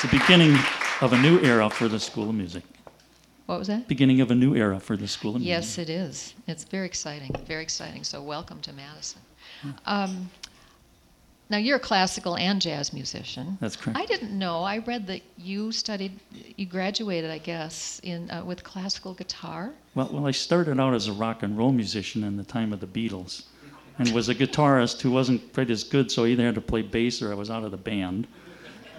It's 0.00 0.12
the 0.12 0.16
beginning 0.16 0.56
of 1.00 1.12
a 1.12 1.18
new 1.18 1.40
era 1.40 1.68
for 1.68 1.88
the 1.88 1.98
School 1.98 2.28
of 2.28 2.34
Music. 2.36 2.62
What 3.46 3.58
was 3.58 3.66
that? 3.66 3.88
Beginning 3.88 4.20
of 4.20 4.30
a 4.30 4.34
new 4.36 4.54
era 4.54 4.78
for 4.78 4.96
the 4.96 5.08
School 5.08 5.34
of 5.34 5.42
Music. 5.42 5.48
Yes, 5.48 5.76
it 5.76 5.90
is. 5.90 6.34
It's 6.46 6.62
very 6.62 6.86
exciting, 6.86 7.34
very 7.48 7.64
exciting. 7.64 8.04
So, 8.04 8.22
welcome 8.22 8.60
to 8.60 8.72
Madison. 8.72 9.20
Um, 9.86 10.30
now, 11.50 11.56
you're 11.56 11.78
a 11.78 11.80
classical 11.80 12.36
and 12.36 12.62
jazz 12.62 12.92
musician. 12.92 13.58
That's 13.60 13.74
correct. 13.74 13.98
I 13.98 14.06
didn't 14.06 14.30
know. 14.38 14.62
I 14.62 14.78
read 14.78 15.08
that 15.08 15.22
you 15.36 15.72
studied, 15.72 16.12
you 16.54 16.66
graduated, 16.66 17.32
I 17.32 17.38
guess, 17.38 18.00
in 18.04 18.30
uh, 18.30 18.44
with 18.44 18.62
classical 18.62 19.14
guitar. 19.14 19.72
Well, 19.96 20.10
well, 20.12 20.28
I 20.28 20.30
started 20.30 20.78
out 20.78 20.94
as 20.94 21.08
a 21.08 21.12
rock 21.12 21.42
and 21.42 21.58
roll 21.58 21.72
musician 21.72 22.22
in 22.22 22.36
the 22.36 22.44
time 22.44 22.72
of 22.72 22.78
the 22.78 22.86
Beatles, 22.86 23.46
and 23.98 24.08
was 24.14 24.28
a 24.28 24.34
guitarist 24.36 25.00
who 25.00 25.10
wasn't 25.10 25.52
quite 25.52 25.70
as 25.70 25.82
good, 25.82 26.12
so 26.12 26.24
I 26.24 26.28
either 26.28 26.44
had 26.44 26.54
to 26.54 26.60
play 26.60 26.82
bass 26.82 27.20
or 27.20 27.32
I 27.32 27.34
was 27.34 27.50
out 27.50 27.64
of 27.64 27.72
the 27.72 27.76
band. 27.76 28.28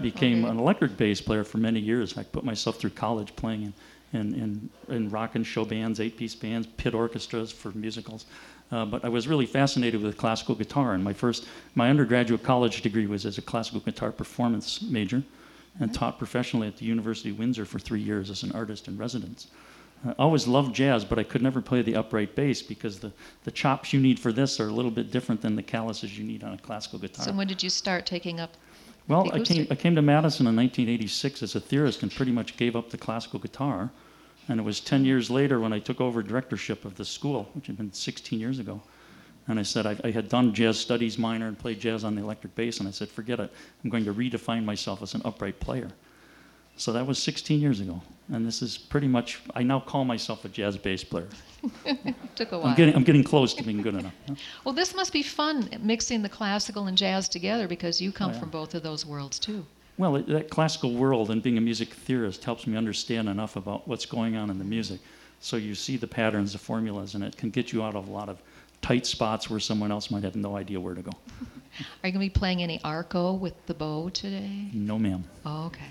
Became 0.02 0.46
Okay. 0.46 0.52
an 0.52 0.60
electric 0.60 0.98
bass 0.98 1.22
player 1.22 1.44
for 1.44 1.58
many 1.58 1.80
years. 1.80 2.18
I 2.18 2.24
put 2.24 2.44
myself 2.44 2.78
through 2.78 2.92
college 2.92 3.36
playing 3.36 3.74
in, 4.14 4.20
in, 4.20 4.34
in, 4.34 4.70
in 4.96 5.10
rock 5.10 5.36
and 5.36 5.46
show 5.46 5.66
bands, 5.66 6.00
eight-piece 6.00 6.36
bands, 6.36 6.68
pit 6.78 6.94
orchestras 6.94 7.52
for 7.52 7.72
musicals. 7.72 8.26
Uh, 8.72 8.86
but 8.86 9.04
I 9.04 9.10
was 9.10 9.28
really 9.28 9.46
fascinated 9.48 10.02
with 10.02 10.16
classical 10.16 10.56
guitar, 10.56 10.94
and 10.94 11.04
my 11.04 11.14
first, 11.14 11.48
my 11.76 11.90
undergraduate 11.90 12.44
college 12.44 12.82
degree 12.82 13.08
was 13.08 13.26
as 13.26 13.38
a 13.38 13.42
classical 13.42 13.80
guitar 13.80 14.12
performance 14.12 14.82
major, 14.84 15.24
and 15.80 15.94
taught 15.94 16.18
professionally 16.18 16.68
at 16.68 16.78
the 16.78 16.86
University 16.86 17.32
of 17.32 17.40
Windsor 17.40 17.66
for 17.66 17.80
three 17.80 18.02
years 18.02 18.30
as 18.30 18.44
an 18.44 18.52
artist 18.52 18.88
in 18.88 18.98
residence. 18.98 19.48
I 20.06 20.14
always 20.18 20.48
loved 20.48 20.76
jazz, 20.76 21.04
but 21.04 21.20
I 21.20 21.24
could 21.24 21.42
never 21.42 21.62
play 21.62 21.82
the 21.82 21.96
upright 21.96 22.36
bass 22.36 22.62
because 22.62 23.00
the, 23.00 23.12
the 23.44 23.52
chops 23.52 23.92
you 23.92 24.00
need 24.00 24.18
for 24.20 24.32
this 24.32 24.60
are 24.60 24.68
a 24.70 24.72
little 24.72 24.92
bit 24.92 25.12
different 25.12 25.42
than 25.42 25.56
the 25.56 25.64
calluses 25.64 26.18
you 26.18 26.24
need 26.24 26.44
on 26.44 26.54
a 26.54 26.58
classical 26.58 27.00
guitar. 27.00 27.26
So, 27.26 27.34
when 27.34 27.48
did 27.48 27.62
you 27.62 27.70
start 27.70 28.06
taking 28.06 28.40
up? 28.40 28.52
Well, 29.10 29.30
I 29.34 29.40
came. 29.40 29.68
I 29.70 29.76
came 29.76 29.96
to 29.96 30.02
Madison 30.02 30.48
in 30.48 30.56
1986 30.56 31.44
as 31.44 31.56
a 31.56 31.60
theorist 31.60 32.04
and 32.04 32.12
pretty 32.12 32.32
much 32.32 32.56
gave 32.56 32.76
up 32.76 32.92
the 32.92 32.98
classical 32.98 33.40
guitar. 33.40 33.90
And 34.48 34.60
it 34.60 34.64
was 34.64 34.80
10 34.80 35.06
years 35.06 35.30
later 35.30 35.60
when 35.60 35.74
I 35.74 35.80
took 35.80 36.00
over 36.00 36.24
directorship 36.24 36.86
of 36.86 36.96
the 36.96 37.06
school, 37.06 37.50
which 37.54 37.68
had 37.68 37.78
been 37.78 37.92
16 37.92 38.40
years 38.40 38.60
ago. 38.60 38.82
And 39.48 39.60
I 39.60 39.64
said, 39.64 39.86
I, 39.86 39.98
I 40.04 40.12
had 40.12 40.30
done 40.30 40.54
jazz 40.54 40.80
studies 40.80 41.18
minor 41.18 41.48
and 41.48 41.58
played 41.58 41.80
jazz 41.80 42.04
on 42.04 42.16
the 42.16 42.22
electric 42.22 42.56
bass. 42.56 42.80
And 42.80 42.88
I 42.88 42.92
said, 42.92 43.10
forget 43.10 43.40
it. 43.40 43.52
I'm 43.84 43.90
going 43.90 44.06
to 44.06 44.14
redefine 44.14 44.64
myself 44.64 45.02
as 45.02 45.16
an 45.16 45.22
upright 45.26 45.60
player. 45.60 45.90
So 46.78 46.94
that 46.94 47.06
was 47.06 47.22
16 47.22 47.60
years 47.60 47.80
ago. 47.80 48.02
And 48.32 48.46
this 48.46 48.62
is 48.62 48.78
pretty 48.78 49.08
much, 49.08 49.42
I 49.56 49.64
now 49.64 49.80
call 49.80 50.06
myself 50.06 50.46
a 50.46 50.50
jazz 50.50 50.78
bass 50.78 51.04
player. 51.04 51.28
Took 52.36 52.52
a 52.52 52.60
while. 52.60 52.68
I'm 52.68 52.76
getting, 52.76 52.96
I'm 52.96 53.04
getting 53.04 53.24
close 53.24 53.54
to 53.56 53.64
being 53.64 53.82
good 53.82 53.96
enough. 53.96 54.14
well, 54.64 54.74
this 54.74 54.94
must 54.96 55.12
be 55.12 55.24
fun 55.24 55.68
mixing 55.82 56.22
the 56.22 56.30
classical 56.30 56.88
and 56.88 56.98
jazz 56.98 57.28
together 57.28 57.68
because 57.68 58.00
you 58.00 58.12
come 58.12 58.30
Oh, 58.30 58.34
yeah. 58.34 58.40
from 58.40 58.50
both 58.50 58.76
of 58.76 58.84
those 58.84 59.06
worlds 59.06 59.40
too. 59.40 59.66
Well, 59.98 60.16
it, 60.16 60.28
that 60.28 60.50
classical 60.50 60.94
world 60.94 61.32
and 61.32 61.42
being 61.42 61.58
a 61.58 61.62
music 61.62 61.90
theorist 61.94 62.44
helps 62.46 62.68
me 62.68 62.78
understand 62.78 63.28
enough 63.28 63.56
about 63.56 63.88
what's 63.88 64.06
going 64.06 64.38
on 64.38 64.50
in 64.50 64.58
the 64.60 64.64
music. 64.64 65.00
So 65.42 65.58
you 65.58 65.74
see 65.74 65.98
the 65.98 66.08
patterns, 66.08 66.54
the 66.54 66.60
formulas, 66.60 67.16
and 67.16 67.24
it 67.24 67.36
can 67.36 67.50
get 67.50 67.74
you 67.74 67.84
out 67.84 67.96
of 67.96 68.08
a 68.08 68.12
lot 68.12 68.30
of 68.30 68.42
tight 68.82 69.06
spots 69.06 69.50
where 69.50 69.60
someone 69.60 69.92
else 69.92 70.12
might 70.12 70.24
have 70.24 70.36
no 70.36 70.56
idea 70.56 70.80
where 70.80 70.94
to 70.94 71.02
go. 71.02 71.12
Are 72.04 72.08
you 72.08 72.12
going 72.12 72.14
to 72.14 72.20
be 72.20 72.30
playing 72.30 72.62
any 72.62 72.80
arco 72.84 73.34
with 73.34 73.54
the 73.66 73.74
bow 73.74 74.10
today? 74.10 74.68
No, 74.74 75.00
ma'am. 75.00 75.24
Oh, 75.46 75.66
okay. 75.66 75.84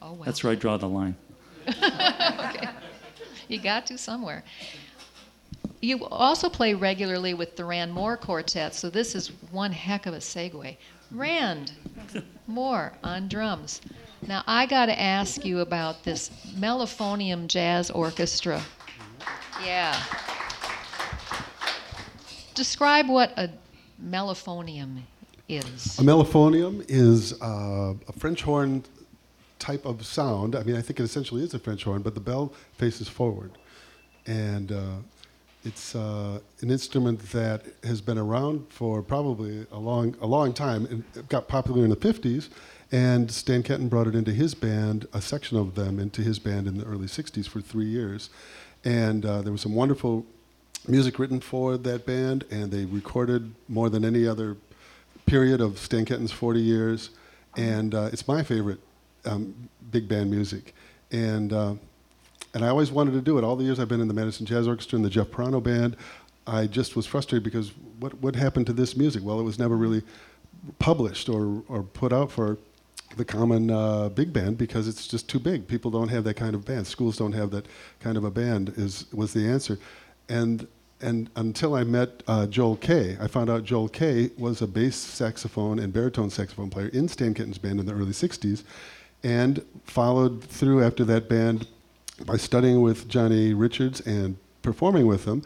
Oh 0.00 0.12
well. 0.12 0.22
That's 0.24 0.44
where 0.44 0.52
I 0.52 0.56
draw 0.56 0.76
the 0.76 0.88
line. 0.88 1.16
Okay. 1.68 2.68
You 3.48 3.58
got 3.58 3.86
to 3.86 3.96
somewhere. 3.96 4.44
You 5.80 6.04
also 6.04 6.50
play 6.50 6.74
regularly 6.74 7.32
with 7.32 7.56
the 7.56 7.64
Rand 7.64 7.90
Moore 7.90 8.18
Quartet, 8.18 8.74
so 8.74 8.90
this 8.90 9.14
is 9.14 9.28
one 9.50 9.72
heck 9.72 10.04
of 10.04 10.12
a 10.12 10.18
segue. 10.18 10.76
Rand 11.10 11.72
Moore 12.46 12.92
on 13.02 13.26
drums. 13.28 13.80
Now, 14.26 14.42
I 14.46 14.66
got 14.66 14.86
to 14.86 15.00
ask 15.00 15.46
you 15.46 15.60
about 15.60 16.04
this 16.04 16.30
Mellophonium 16.58 17.46
Jazz 17.46 17.90
Orchestra. 17.90 18.62
Yeah. 19.64 19.98
Describe 22.54 23.08
what 23.08 23.32
a 23.38 23.48
mellophonium 24.04 25.02
is. 25.48 25.98
A 25.98 26.02
mellophonium 26.02 26.84
is 26.88 27.40
uh, 27.40 27.94
a 28.08 28.12
French 28.12 28.42
horn 28.42 28.84
type 29.58 29.84
of 29.84 30.04
sound. 30.04 30.54
I 30.54 30.62
mean, 30.62 30.76
I 30.76 30.82
think 30.82 31.00
it 31.00 31.02
essentially 31.02 31.42
is 31.42 31.54
a 31.54 31.58
French 31.58 31.84
horn, 31.84 32.02
but 32.02 32.14
the 32.14 32.20
bell 32.20 32.52
faces 32.76 33.08
forward. 33.08 33.52
And 34.26 34.72
uh, 34.72 34.96
it's 35.64 35.94
uh, 35.94 36.40
an 36.60 36.70
instrument 36.70 37.20
that 37.32 37.62
has 37.84 38.00
been 38.00 38.18
around 38.18 38.66
for 38.70 39.02
probably 39.02 39.66
a 39.72 39.78
long, 39.78 40.16
a 40.20 40.26
long 40.26 40.52
time. 40.52 41.04
It 41.14 41.28
got 41.28 41.48
popular 41.48 41.84
in 41.84 41.90
the 41.90 41.96
50s, 41.96 42.48
and 42.92 43.30
Stan 43.30 43.62
Kenton 43.62 43.88
brought 43.88 44.06
it 44.06 44.14
into 44.14 44.32
his 44.32 44.54
band, 44.54 45.06
a 45.12 45.20
section 45.20 45.58
of 45.58 45.74
them 45.74 45.98
into 45.98 46.22
his 46.22 46.38
band 46.38 46.66
in 46.66 46.78
the 46.78 46.84
early 46.84 47.06
60s 47.06 47.48
for 47.48 47.60
three 47.60 47.86
years. 47.86 48.30
And 48.84 49.26
uh, 49.26 49.42
there 49.42 49.52
was 49.52 49.60
some 49.60 49.74
wonderful 49.74 50.24
music 50.86 51.18
written 51.18 51.40
for 51.40 51.76
that 51.76 52.06
band, 52.06 52.44
and 52.50 52.70
they 52.70 52.84
recorded 52.84 53.54
more 53.68 53.90
than 53.90 54.04
any 54.04 54.26
other 54.26 54.56
period 55.26 55.60
of 55.60 55.78
Stan 55.78 56.04
Kenton's 56.04 56.32
40 56.32 56.60
years. 56.60 57.10
And 57.56 57.94
uh, 57.94 58.10
it's 58.12 58.26
my 58.28 58.42
favorite 58.42 58.78
um, 59.28 59.54
big 59.90 60.08
band 60.08 60.30
music. 60.30 60.74
And, 61.10 61.52
uh, 61.52 61.74
and 62.54 62.64
I 62.64 62.68
always 62.68 62.90
wanted 62.90 63.12
to 63.12 63.20
do 63.20 63.38
it. 63.38 63.44
All 63.44 63.56
the 63.56 63.64
years 63.64 63.78
I've 63.78 63.88
been 63.88 64.00
in 64.00 64.08
the 64.08 64.14
Madison 64.14 64.46
Jazz 64.46 64.66
Orchestra 64.66 64.96
and 64.96 65.04
the 65.04 65.10
Jeff 65.10 65.28
Pirano 65.28 65.62
Band, 65.62 65.96
I 66.46 66.66
just 66.66 66.96
was 66.96 67.06
frustrated 67.06 67.44
because 67.44 67.72
what, 68.00 68.14
what 68.22 68.34
happened 68.34 68.66
to 68.66 68.72
this 68.72 68.96
music? 68.96 69.22
Well, 69.22 69.38
it 69.38 69.42
was 69.42 69.58
never 69.58 69.76
really 69.76 70.02
published 70.78 71.28
or, 71.28 71.62
or 71.68 71.82
put 71.82 72.12
out 72.12 72.30
for 72.30 72.58
the 73.16 73.24
common 73.24 73.70
uh, 73.70 74.08
big 74.10 74.32
band 74.32 74.58
because 74.58 74.88
it's 74.88 75.06
just 75.06 75.28
too 75.28 75.38
big. 75.38 75.66
People 75.66 75.90
don't 75.90 76.08
have 76.08 76.24
that 76.24 76.34
kind 76.34 76.54
of 76.54 76.64
band. 76.64 76.86
Schools 76.86 77.16
don't 77.16 77.32
have 77.32 77.50
that 77.50 77.66
kind 78.00 78.16
of 78.16 78.24
a 78.24 78.30
band. 78.30 78.74
Is 78.76 79.06
was 79.12 79.32
the 79.32 79.46
answer, 79.46 79.78
and 80.28 80.66
and 81.00 81.30
until 81.36 81.74
I 81.74 81.84
met 81.84 82.22
uh, 82.26 82.46
Joel 82.46 82.76
Kaye, 82.76 83.16
I 83.20 83.26
found 83.26 83.50
out 83.50 83.64
Joel 83.64 83.88
Kaye 83.88 84.30
was 84.36 84.62
a 84.62 84.66
bass 84.66 84.96
saxophone 84.96 85.78
and 85.78 85.92
baritone 85.92 86.30
saxophone 86.30 86.70
player 86.70 86.88
in 86.88 87.08
Stan 87.08 87.34
Kenton's 87.34 87.58
band 87.58 87.80
in 87.80 87.86
the 87.86 87.92
early 87.92 88.12
'60s, 88.12 88.64
and 89.22 89.64
followed 89.84 90.44
through 90.44 90.82
after 90.82 91.04
that 91.04 91.28
band 91.28 91.66
by 92.24 92.36
studying 92.36 92.80
with 92.82 93.08
Johnny 93.08 93.54
Richards 93.54 94.00
and 94.00 94.36
performing 94.62 95.06
with 95.06 95.24
him 95.24 95.42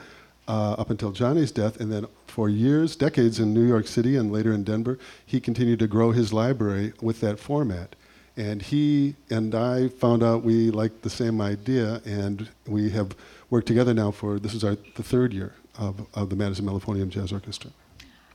uh, 0.48 0.72
up 0.72 0.90
until 0.90 1.12
Johnny's 1.12 1.52
death, 1.52 1.80
and 1.80 1.92
then 1.92 2.06
for 2.26 2.48
years, 2.48 2.96
decades 2.96 3.38
in 3.38 3.54
New 3.54 3.66
York 3.66 3.86
City 3.86 4.16
and 4.16 4.32
later 4.32 4.52
in 4.52 4.64
Denver, 4.64 4.98
he 5.24 5.40
continued 5.40 5.78
to 5.78 5.86
grow 5.86 6.10
his 6.12 6.32
library 6.32 6.92
with 7.00 7.20
that 7.20 7.38
format. 7.38 7.94
And 8.36 8.62
he 8.62 9.14
and 9.30 9.54
I 9.54 9.88
found 9.88 10.22
out 10.22 10.42
we 10.42 10.70
liked 10.70 11.02
the 11.02 11.10
same 11.10 11.40
idea, 11.40 12.00
and 12.06 12.48
we 12.66 12.90
have 12.90 13.14
worked 13.50 13.66
together 13.66 13.92
now 13.92 14.10
for 14.10 14.38
this 14.38 14.54
is 14.54 14.64
our 14.64 14.76
the 14.94 15.02
third 15.02 15.34
year 15.34 15.52
of, 15.78 16.06
of 16.14 16.30
the 16.30 16.36
Madison 16.36 16.64
Mellophonium 16.64 17.10
Jazz 17.10 17.30
Orchestra. 17.32 17.70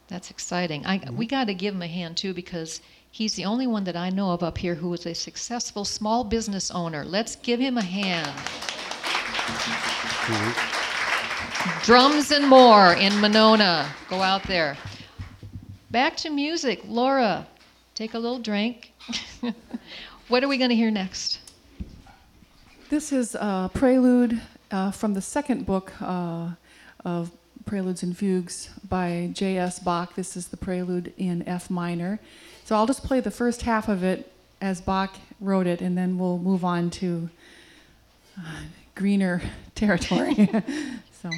That's 0.07 0.29
exciting. 0.29 0.85
I, 0.85 0.99
mm-hmm. 0.99 1.17
We 1.17 1.25
got 1.25 1.47
to 1.47 1.53
give 1.53 1.73
him 1.73 1.81
a 1.81 1.87
hand 1.87 2.15
too 2.15 2.33
because 2.33 2.81
he's 3.17 3.33
the 3.33 3.45
only 3.45 3.65
one 3.65 3.83
that 3.83 3.95
I 3.95 4.11
know 4.11 4.29
of 4.29 4.43
up 4.43 4.59
here 4.59 4.75
who 4.75 4.93
is 4.93 5.07
a 5.07 5.15
successful 5.15 5.83
small 5.83 6.23
business 6.23 6.69
owner. 6.69 7.03
Let's 7.03 7.35
give 7.37 7.59
him 7.59 7.75
a 7.75 7.81
hand. 7.81 8.31
Drums 11.83 12.29
and 12.29 12.47
more 12.47 12.93
in 12.93 13.19
Monona. 13.19 13.89
Go 14.07 14.21
out 14.21 14.43
there. 14.43 14.77
Back 15.89 16.15
to 16.17 16.29
music. 16.29 16.81
Laura, 16.85 17.47
take 17.95 18.13
a 18.13 18.19
little 18.19 18.37
drink. 18.37 18.93
what 20.27 20.43
are 20.43 20.47
we 20.47 20.59
going 20.59 20.69
to 20.69 20.75
hear 20.75 20.91
next? 20.91 21.39
This 22.91 23.11
is 23.11 23.33
a 23.33 23.71
prelude 23.73 24.39
uh, 24.69 24.91
from 24.91 25.15
the 25.15 25.23
second 25.23 25.65
book 25.65 25.91
uh, 26.01 26.51
of 27.03 27.31
Preludes 27.65 28.03
and 28.03 28.15
Fugues 28.15 28.69
by 28.87 29.31
J.S. 29.33 29.79
Bach. 29.79 30.13
This 30.13 30.37
is 30.37 30.49
the 30.49 30.57
prelude 30.57 31.13
in 31.17 31.41
F 31.47 31.71
minor. 31.71 32.19
So 32.67 32.75
I'll 32.75 32.85
just 32.85 33.05
play 33.05 33.21
the 33.21 33.31
first 33.31 33.61
half 33.61 33.87
of 33.87 34.03
it 34.03 34.29
as 34.59 34.81
Bach 34.81 35.15
wrote 35.39 35.67
it, 35.67 35.79
and 35.79 35.97
then 35.97 36.17
we'll 36.17 36.37
move 36.37 36.65
on 36.65 36.89
to 36.89 37.29
uh, 38.37 38.41
greener 38.93 39.41
territory. 39.75 40.49
So, 41.23 41.31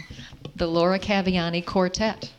the 0.58 0.68
Laura 0.68 1.00
Caviani 1.00 1.66
Quartet. 1.66 2.34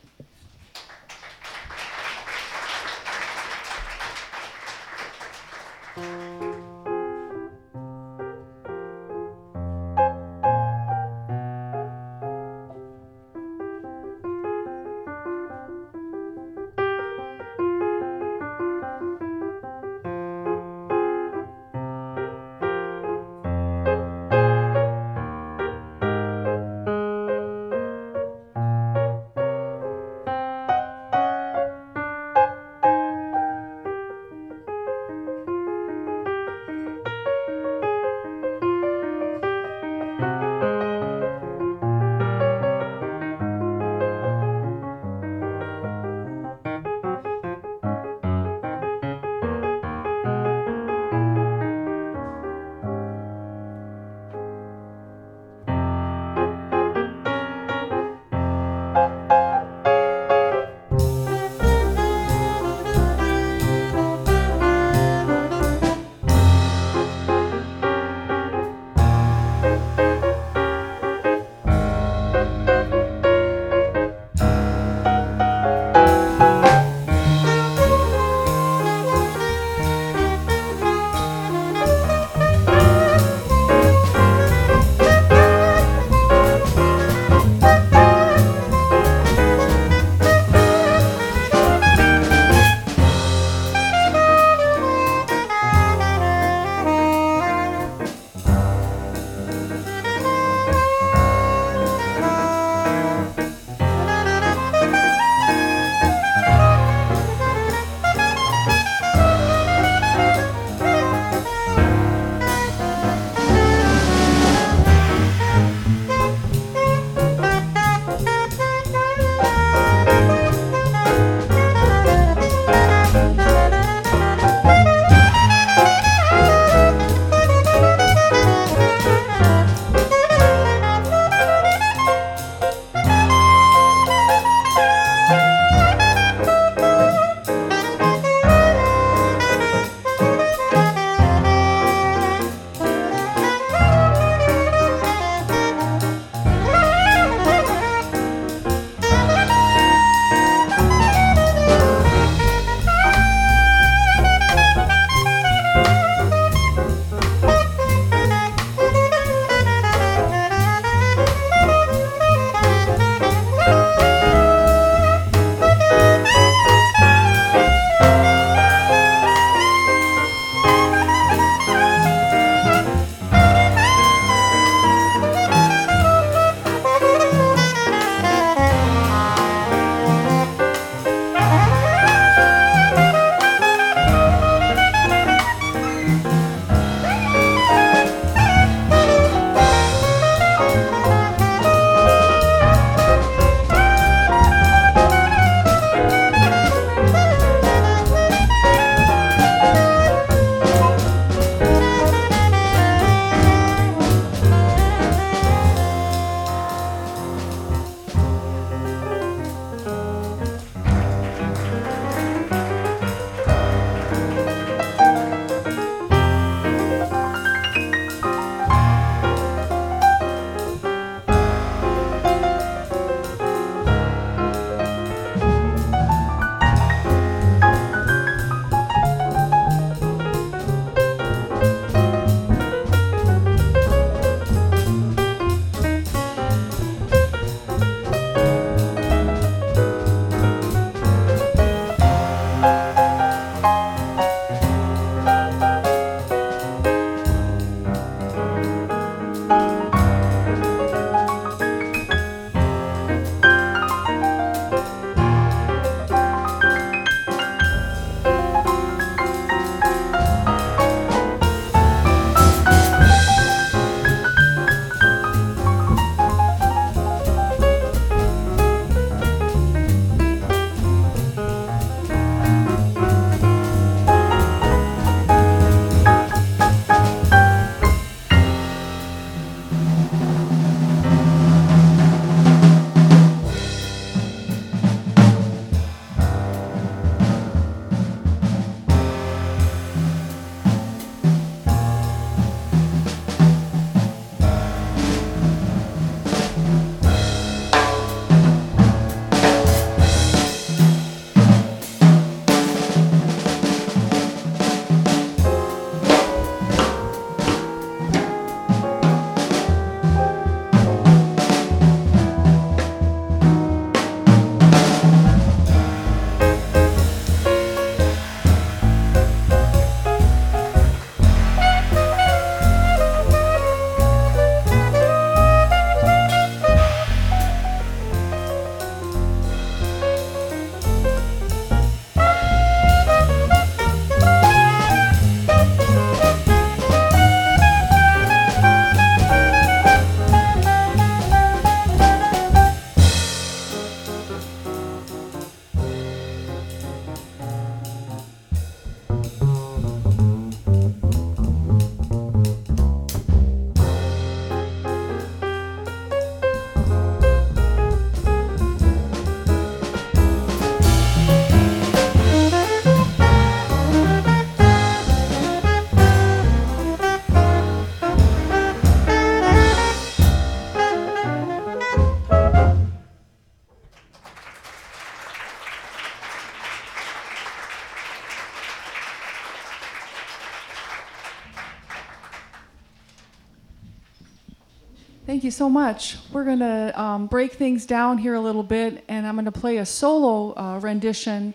You 385.51 385.53
so 385.53 385.69
much. 385.69 386.17
We're 386.31 386.45
going 386.45 386.61
to 386.61 386.93
um, 386.95 387.27
break 387.27 387.55
things 387.55 387.85
down 387.85 388.19
here 388.19 388.35
a 388.35 388.41
little 388.41 388.63
bit, 388.63 389.03
and 389.09 389.27
I'm 389.27 389.35
going 389.35 389.47
to 389.47 389.51
play 389.51 389.79
a 389.79 389.85
solo 389.85 390.57
uh, 390.57 390.79
rendition 390.79 391.55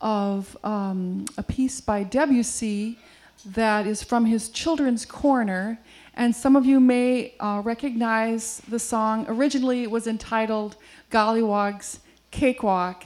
of 0.00 0.56
um, 0.64 1.26
a 1.36 1.42
piece 1.42 1.78
by 1.78 2.04
Debussy 2.04 2.98
that 3.44 3.86
is 3.86 4.02
from 4.02 4.24
his 4.24 4.48
Children's 4.48 5.04
Corner. 5.04 5.78
And 6.14 6.34
some 6.34 6.56
of 6.56 6.64
you 6.64 6.80
may 6.80 7.34
uh, 7.38 7.60
recognize 7.62 8.62
the 8.66 8.78
song. 8.78 9.26
Originally, 9.28 9.82
it 9.82 9.90
was 9.90 10.06
entitled 10.06 10.76
Golliwogg's 11.10 12.00
Cakewalk, 12.30 13.04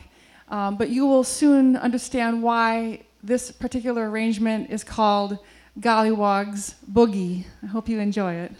um, 0.50 0.76
but 0.76 0.88
you 0.90 1.04
will 1.04 1.24
soon 1.24 1.76
understand 1.76 2.44
why 2.44 3.02
this 3.24 3.50
particular 3.50 4.08
arrangement 4.08 4.70
is 4.70 4.84
called 4.84 5.38
Gollywog's 5.80 6.76
Boogie. 6.88 7.44
I 7.64 7.66
hope 7.66 7.88
you 7.88 7.98
enjoy 7.98 8.34
it. 8.34 8.52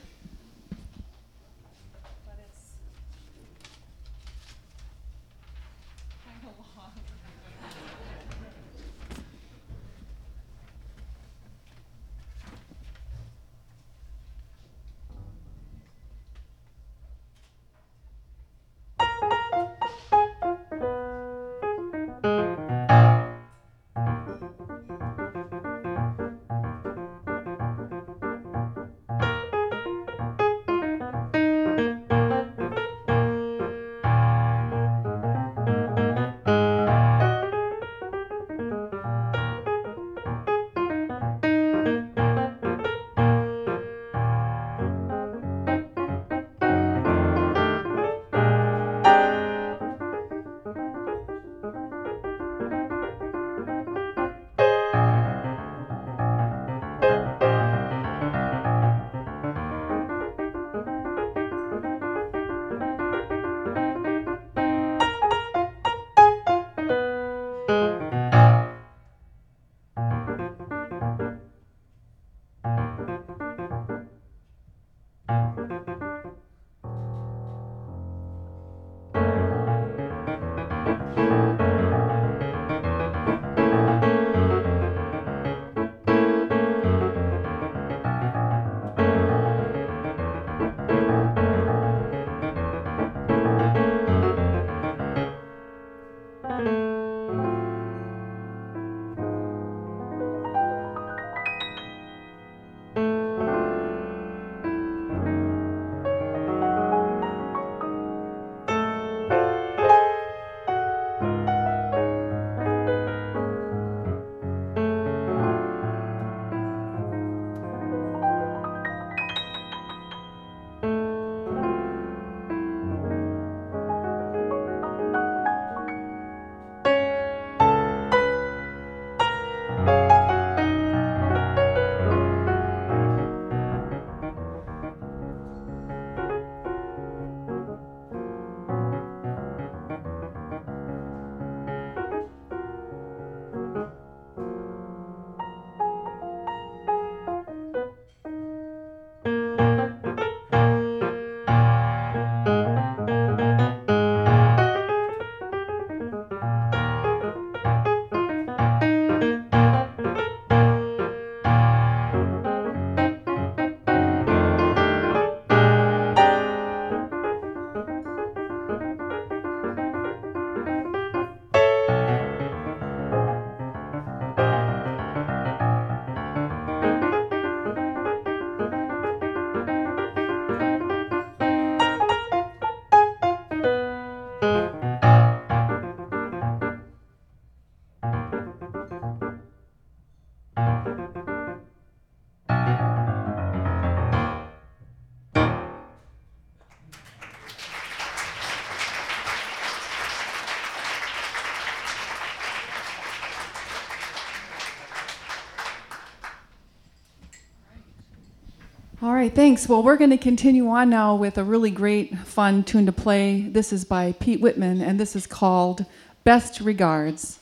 All 209.02 209.12
right, 209.12 209.34
thanks. 209.34 209.68
Well, 209.68 209.82
we're 209.82 209.96
going 209.96 210.10
to 210.10 210.16
continue 210.16 210.68
on 210.68 210.88
now 210.88 211.16
with 211.16 211.36
a 211.36 211.42
really 211.42 211.72
great, 211.72 212.16
fun 212.18 212.62
tune 212.62 212.86
to 212.86 212.92
play. 212.92 213.40
This 213.40 213.72
is 213.72 213.84
by 213.84 214.12
Pete 214.20 214.40
Whitman, 214.40 214.80
and 214.80 215.00
this 215.00 215.16
is 215.16 215.26
called 215.26 215.86
Best 216.22 216.60
Regards. 216.60 217.40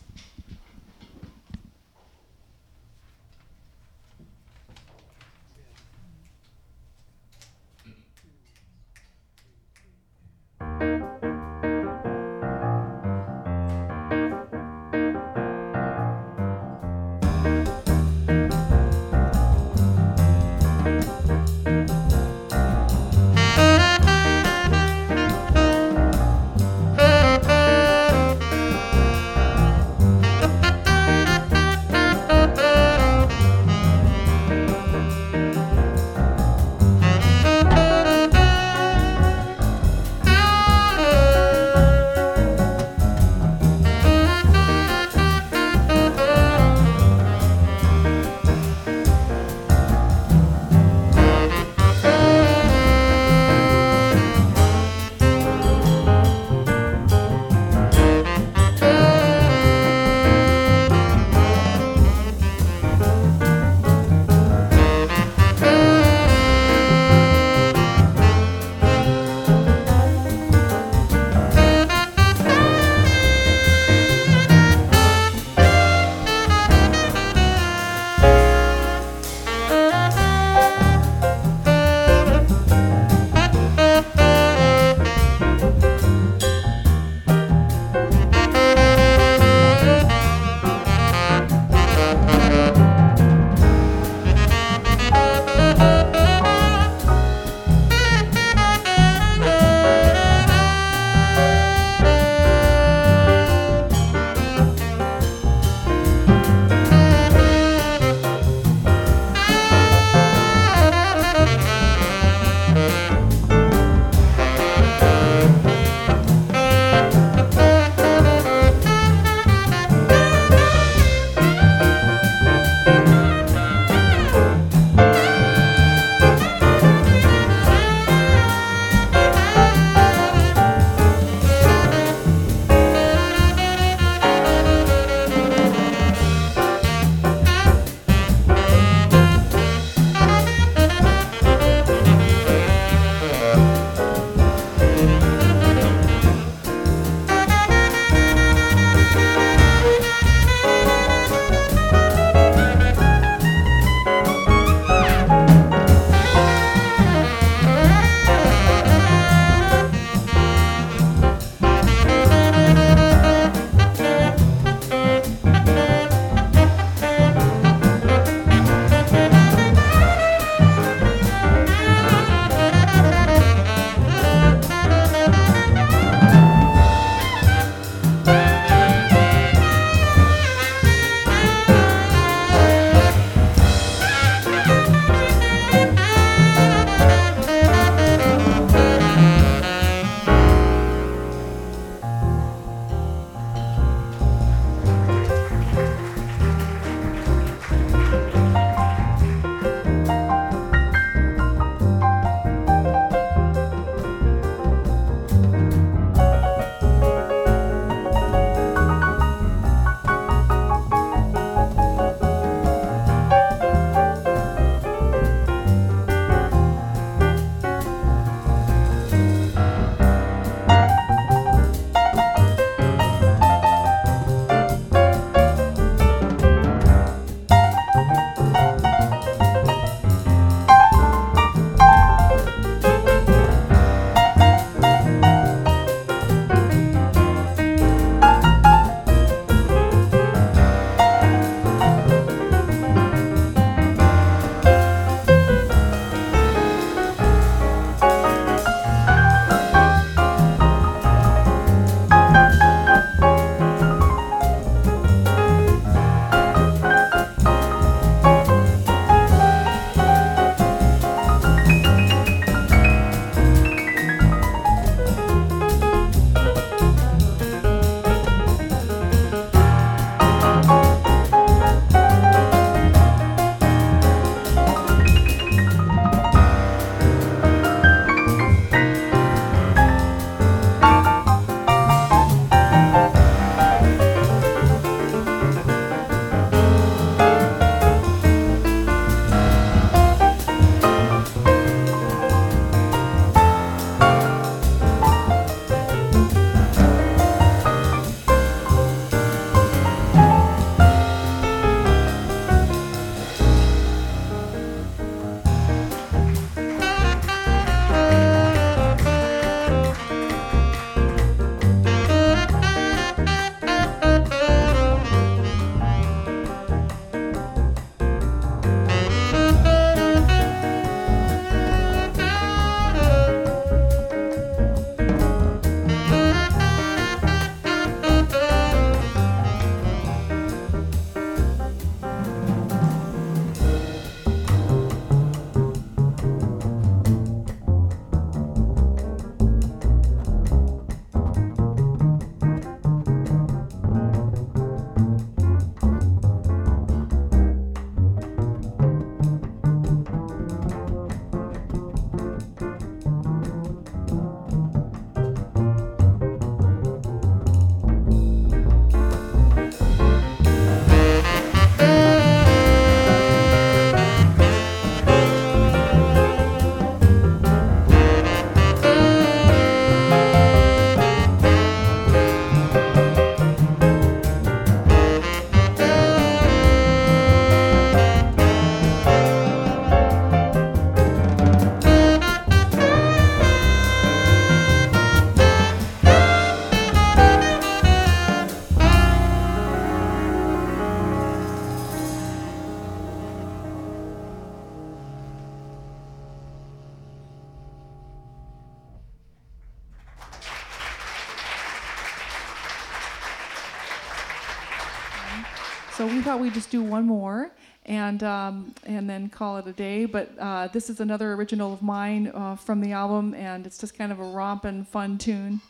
Thought 406.22 406.40
we'd 406.40 406.54
just 406.54 406.70
do 406.70 406.82
one 406.82 407.06
more 407.06 407.50
and 407.86 408.22
um, 408.22 408.74
and 408.84 409.08
then 409.08 409.28
call 409.28 409.56
it 409.56 409.66
a 409.66 409.72
day. 409.72 410.04
But 410.04 410.30
uh, 410.38 410.68
this 410.68 410.90
is 410.90 411.00
another 411.00 411.32
original 411.34 411.72
of 411.72 411.82
mine 411.82 412.30
uh, 412.34 412.56
from 412.56 412.80
the 412.80 412.92
album, 412.92 413.34
and 413.34 413.66
it's 413.66 413.78
just 413.78 413.96
kind 413.96 414.12
of 414.12 414.20
a 414.20 414.24
romping, 414.24 414.84
fun 414.84 415.18
tune. 415.18 415.60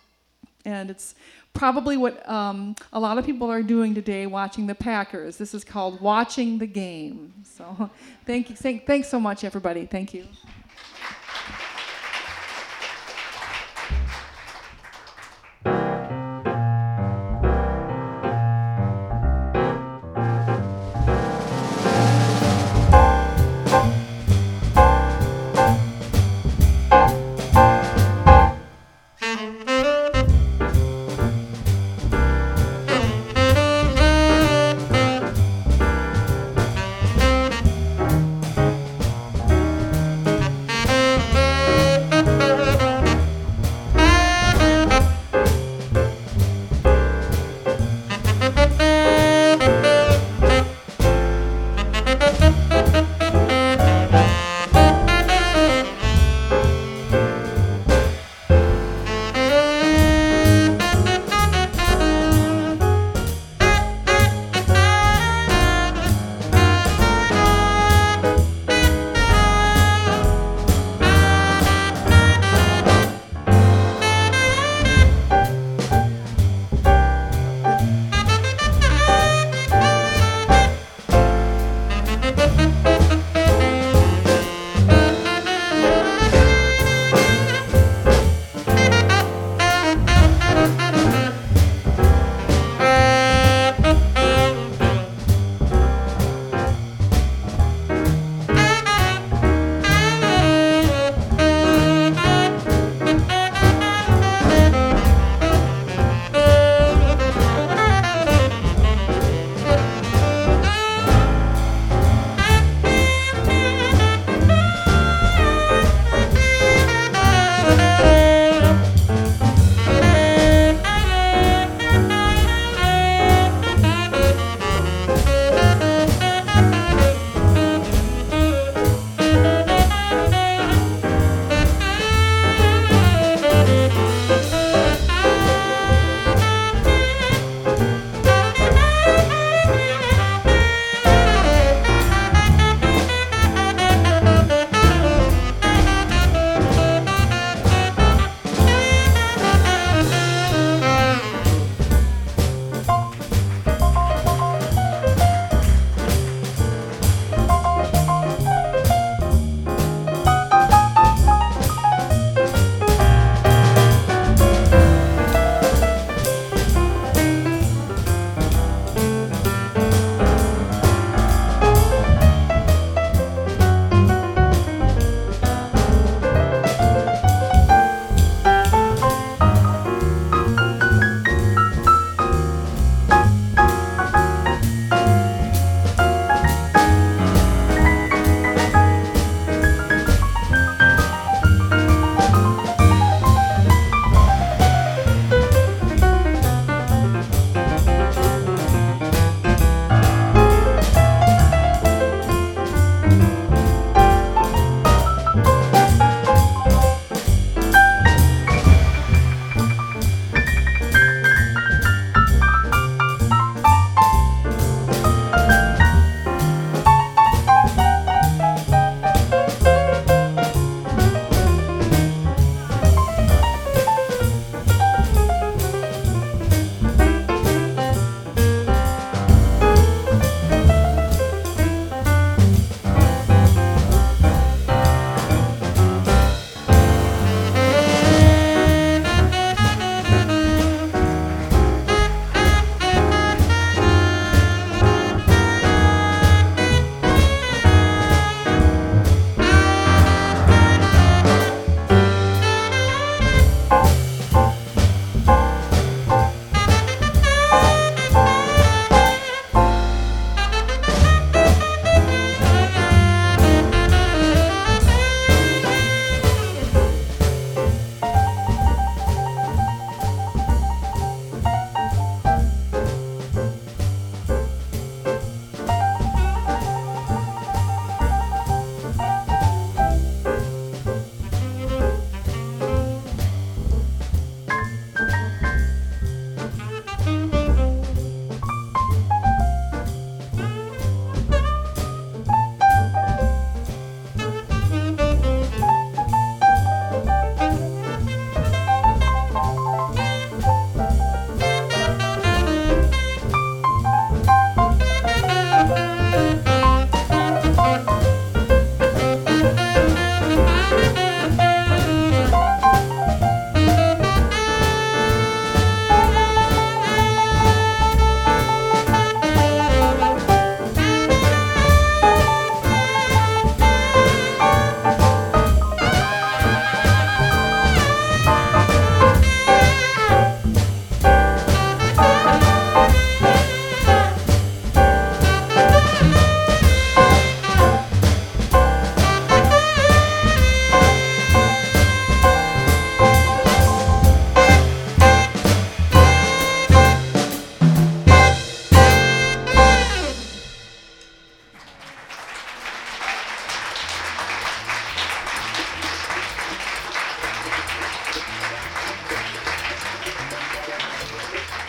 And 0.67 0.91
it's 0.91 1.15
probably 1.55 1.97
what 1.97 2.29
um, 2.29 2.77
a 2.93 3.01
lot 3.01 3.17
of 3.17 3.25
people 3.25 3.51
are 3.51 3.63
doing 3.63 3.95
today, 3.95 4.27
watching 4.27 4.67
the 4.67 4.75
Packers. 4.75 5.37
This 5.37 5.55
is 5.55 5.65
called 5.65 6.01
"Watching 6.01 6.59
the 6.59 6.67
Game." 6.67 7.33
So, 7.45 7.91
thank 8.27 8.51
you, 8.51 8.57
thank, 8.57 8.87
thanks 8.87 9.09
so 9.09 9.19
much, 9.19 9.45
everybody. 9.45 9.87
Thank 9.87 10.13
you. 10.13 10.27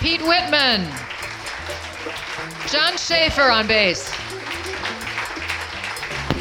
Whitman. 0.01 0.87
John 2.67 2.97
Schaefer 2.97 3.51
on 3.51 3.67
bass. 3.67 4.11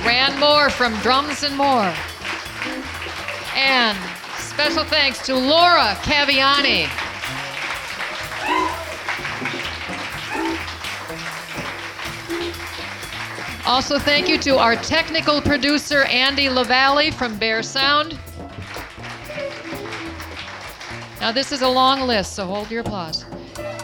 Rand 0.03 0.41
Moore 0.41 0.71
from 0.71 0.95
Drums 1.01 1.43
and 1.43 1.55
More. 1.57 1.93
And 3.55 3.99
special 4.39 4.83
thanks 4.85 5.25
to 5.27 5.35
Laura 5.35 5.95
Caviani. 6.03 6.89
Also, 13.67 13.99
thank 13.99 14.27
you 14.27 14.39
to 14.39 14.57
our 14.57 14.75
technical 14.77 15.43
producer, 15.43 16.05
Andy 16.05 16.49
LaValle 16.49 17.11
from 17.11 17.37
Bear 17.39 17.63
Sound. 17.63 18.19
Now, 21.21 21.31
this 21.31 21.53
is 21.53 21.61
a 21.61 21.69
long 21.69 22.01
list, 22.07 22.35
so 22.35 22.47
hold 22.47 22.71
your 22.71 22.81
applause. 22.81 23.27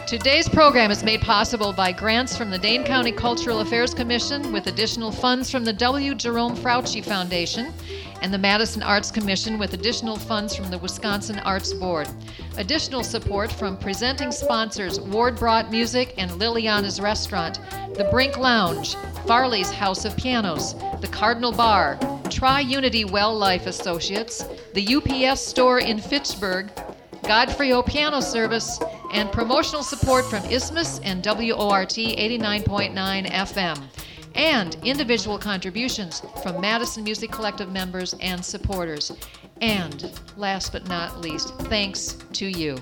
Today's 0.07 0.47
program 0.47 0.89
is 0.89 1.03
made 1.03 1.19
possible 1.19 1.73
by 1.73 1.91
grants 1.91 2.37
from 2.37 2.49
the 2.49 2.57
Dane 2.57 2.85
County 2.85 3.11
Cultural 3.11 3.59
Affairs 3.59 3.93
Commission 3.93 4.53
with 4.53 4.67
additional 4.67 5.11
funds 5.11 5.51
from 5.51 5.65
the 5.65 5.73
W. 5.73 6.15
Jerome 6.15 6.55
Frautschi 6.55 7.03
Foundation 7.03 7.73
and 8.21 8.33
the 8.33 8.37
Madison 8.37 8.81
Arts 8.81 9.11
Commission 9.11 9.59
with 9.59 9.73
additional 9.73 10.15
funds 10.15 10.55
from 10.55 10.71
the 10.71 10.77
Wisconsin 10.77 11.39
Arts 11.39 11.73
Board. 11.73 12.07
Additional 12.55 13.03
support 13.03 13.51
from 13.51 13.75
presenting 13.75 14.31
sponsors 14.31 14.97
Ward-Brodt 14.97 15.71
Music 15.71 16.13
and 16.17 16.31
Liliana's 16.31 17.01
Restaurant, 17.01 17.59
the 17.93 18.07
Brink 18.09 18.37
Lounge, 18.37 18.95
Farley's 19.25 19.71
House 19.71 20.05
of 20.05 20.15
Pianos, 20.15 20.75
the 21.01 21.09
Cardinal 21.11 21.51
Bar, 21.51 21.99
Tri 22.29 22.61
Unity 22.61 23.03
Well 23.03 23.37
Life 23.37 23.67
Associates, 23.67 24.45
the 24.73 24.95
UPS 24.95 25.41
store 25.41 25.79
in 25.79 25.99
Fitchburg, 25.99 26.71
Godfrey 27.27 27.73
Piano 27.85 28.21
Service, 28.21 28.79
and 29.11 29.29
promotional 29.31 29.83
support 29.83 30.25
from 30.25 30.43
Isthmus 30.45 30.99
and 30.99 31.25
WORT 31.25 31.89
89.9 31.89 33.29
FM, 33.29 33.83
and 34.35 34.77
individual 34.83 35.37
contributions 35.37 36.21
from 36.41 36.61
Madison 36.61 37.03
Music 37.03 37.29
Collective 37.29 37.69
members 37.69 38.15
and 38.21 38.43
supporters. 38.43 39.11
And 39.61 40.11
last 40.37 40.71
but 40.71 40.87
not 40.87 41.19
least, 41.19 41.53
thanks 41.63 42.13
to 42.33 42.45
you. 42.45 42.77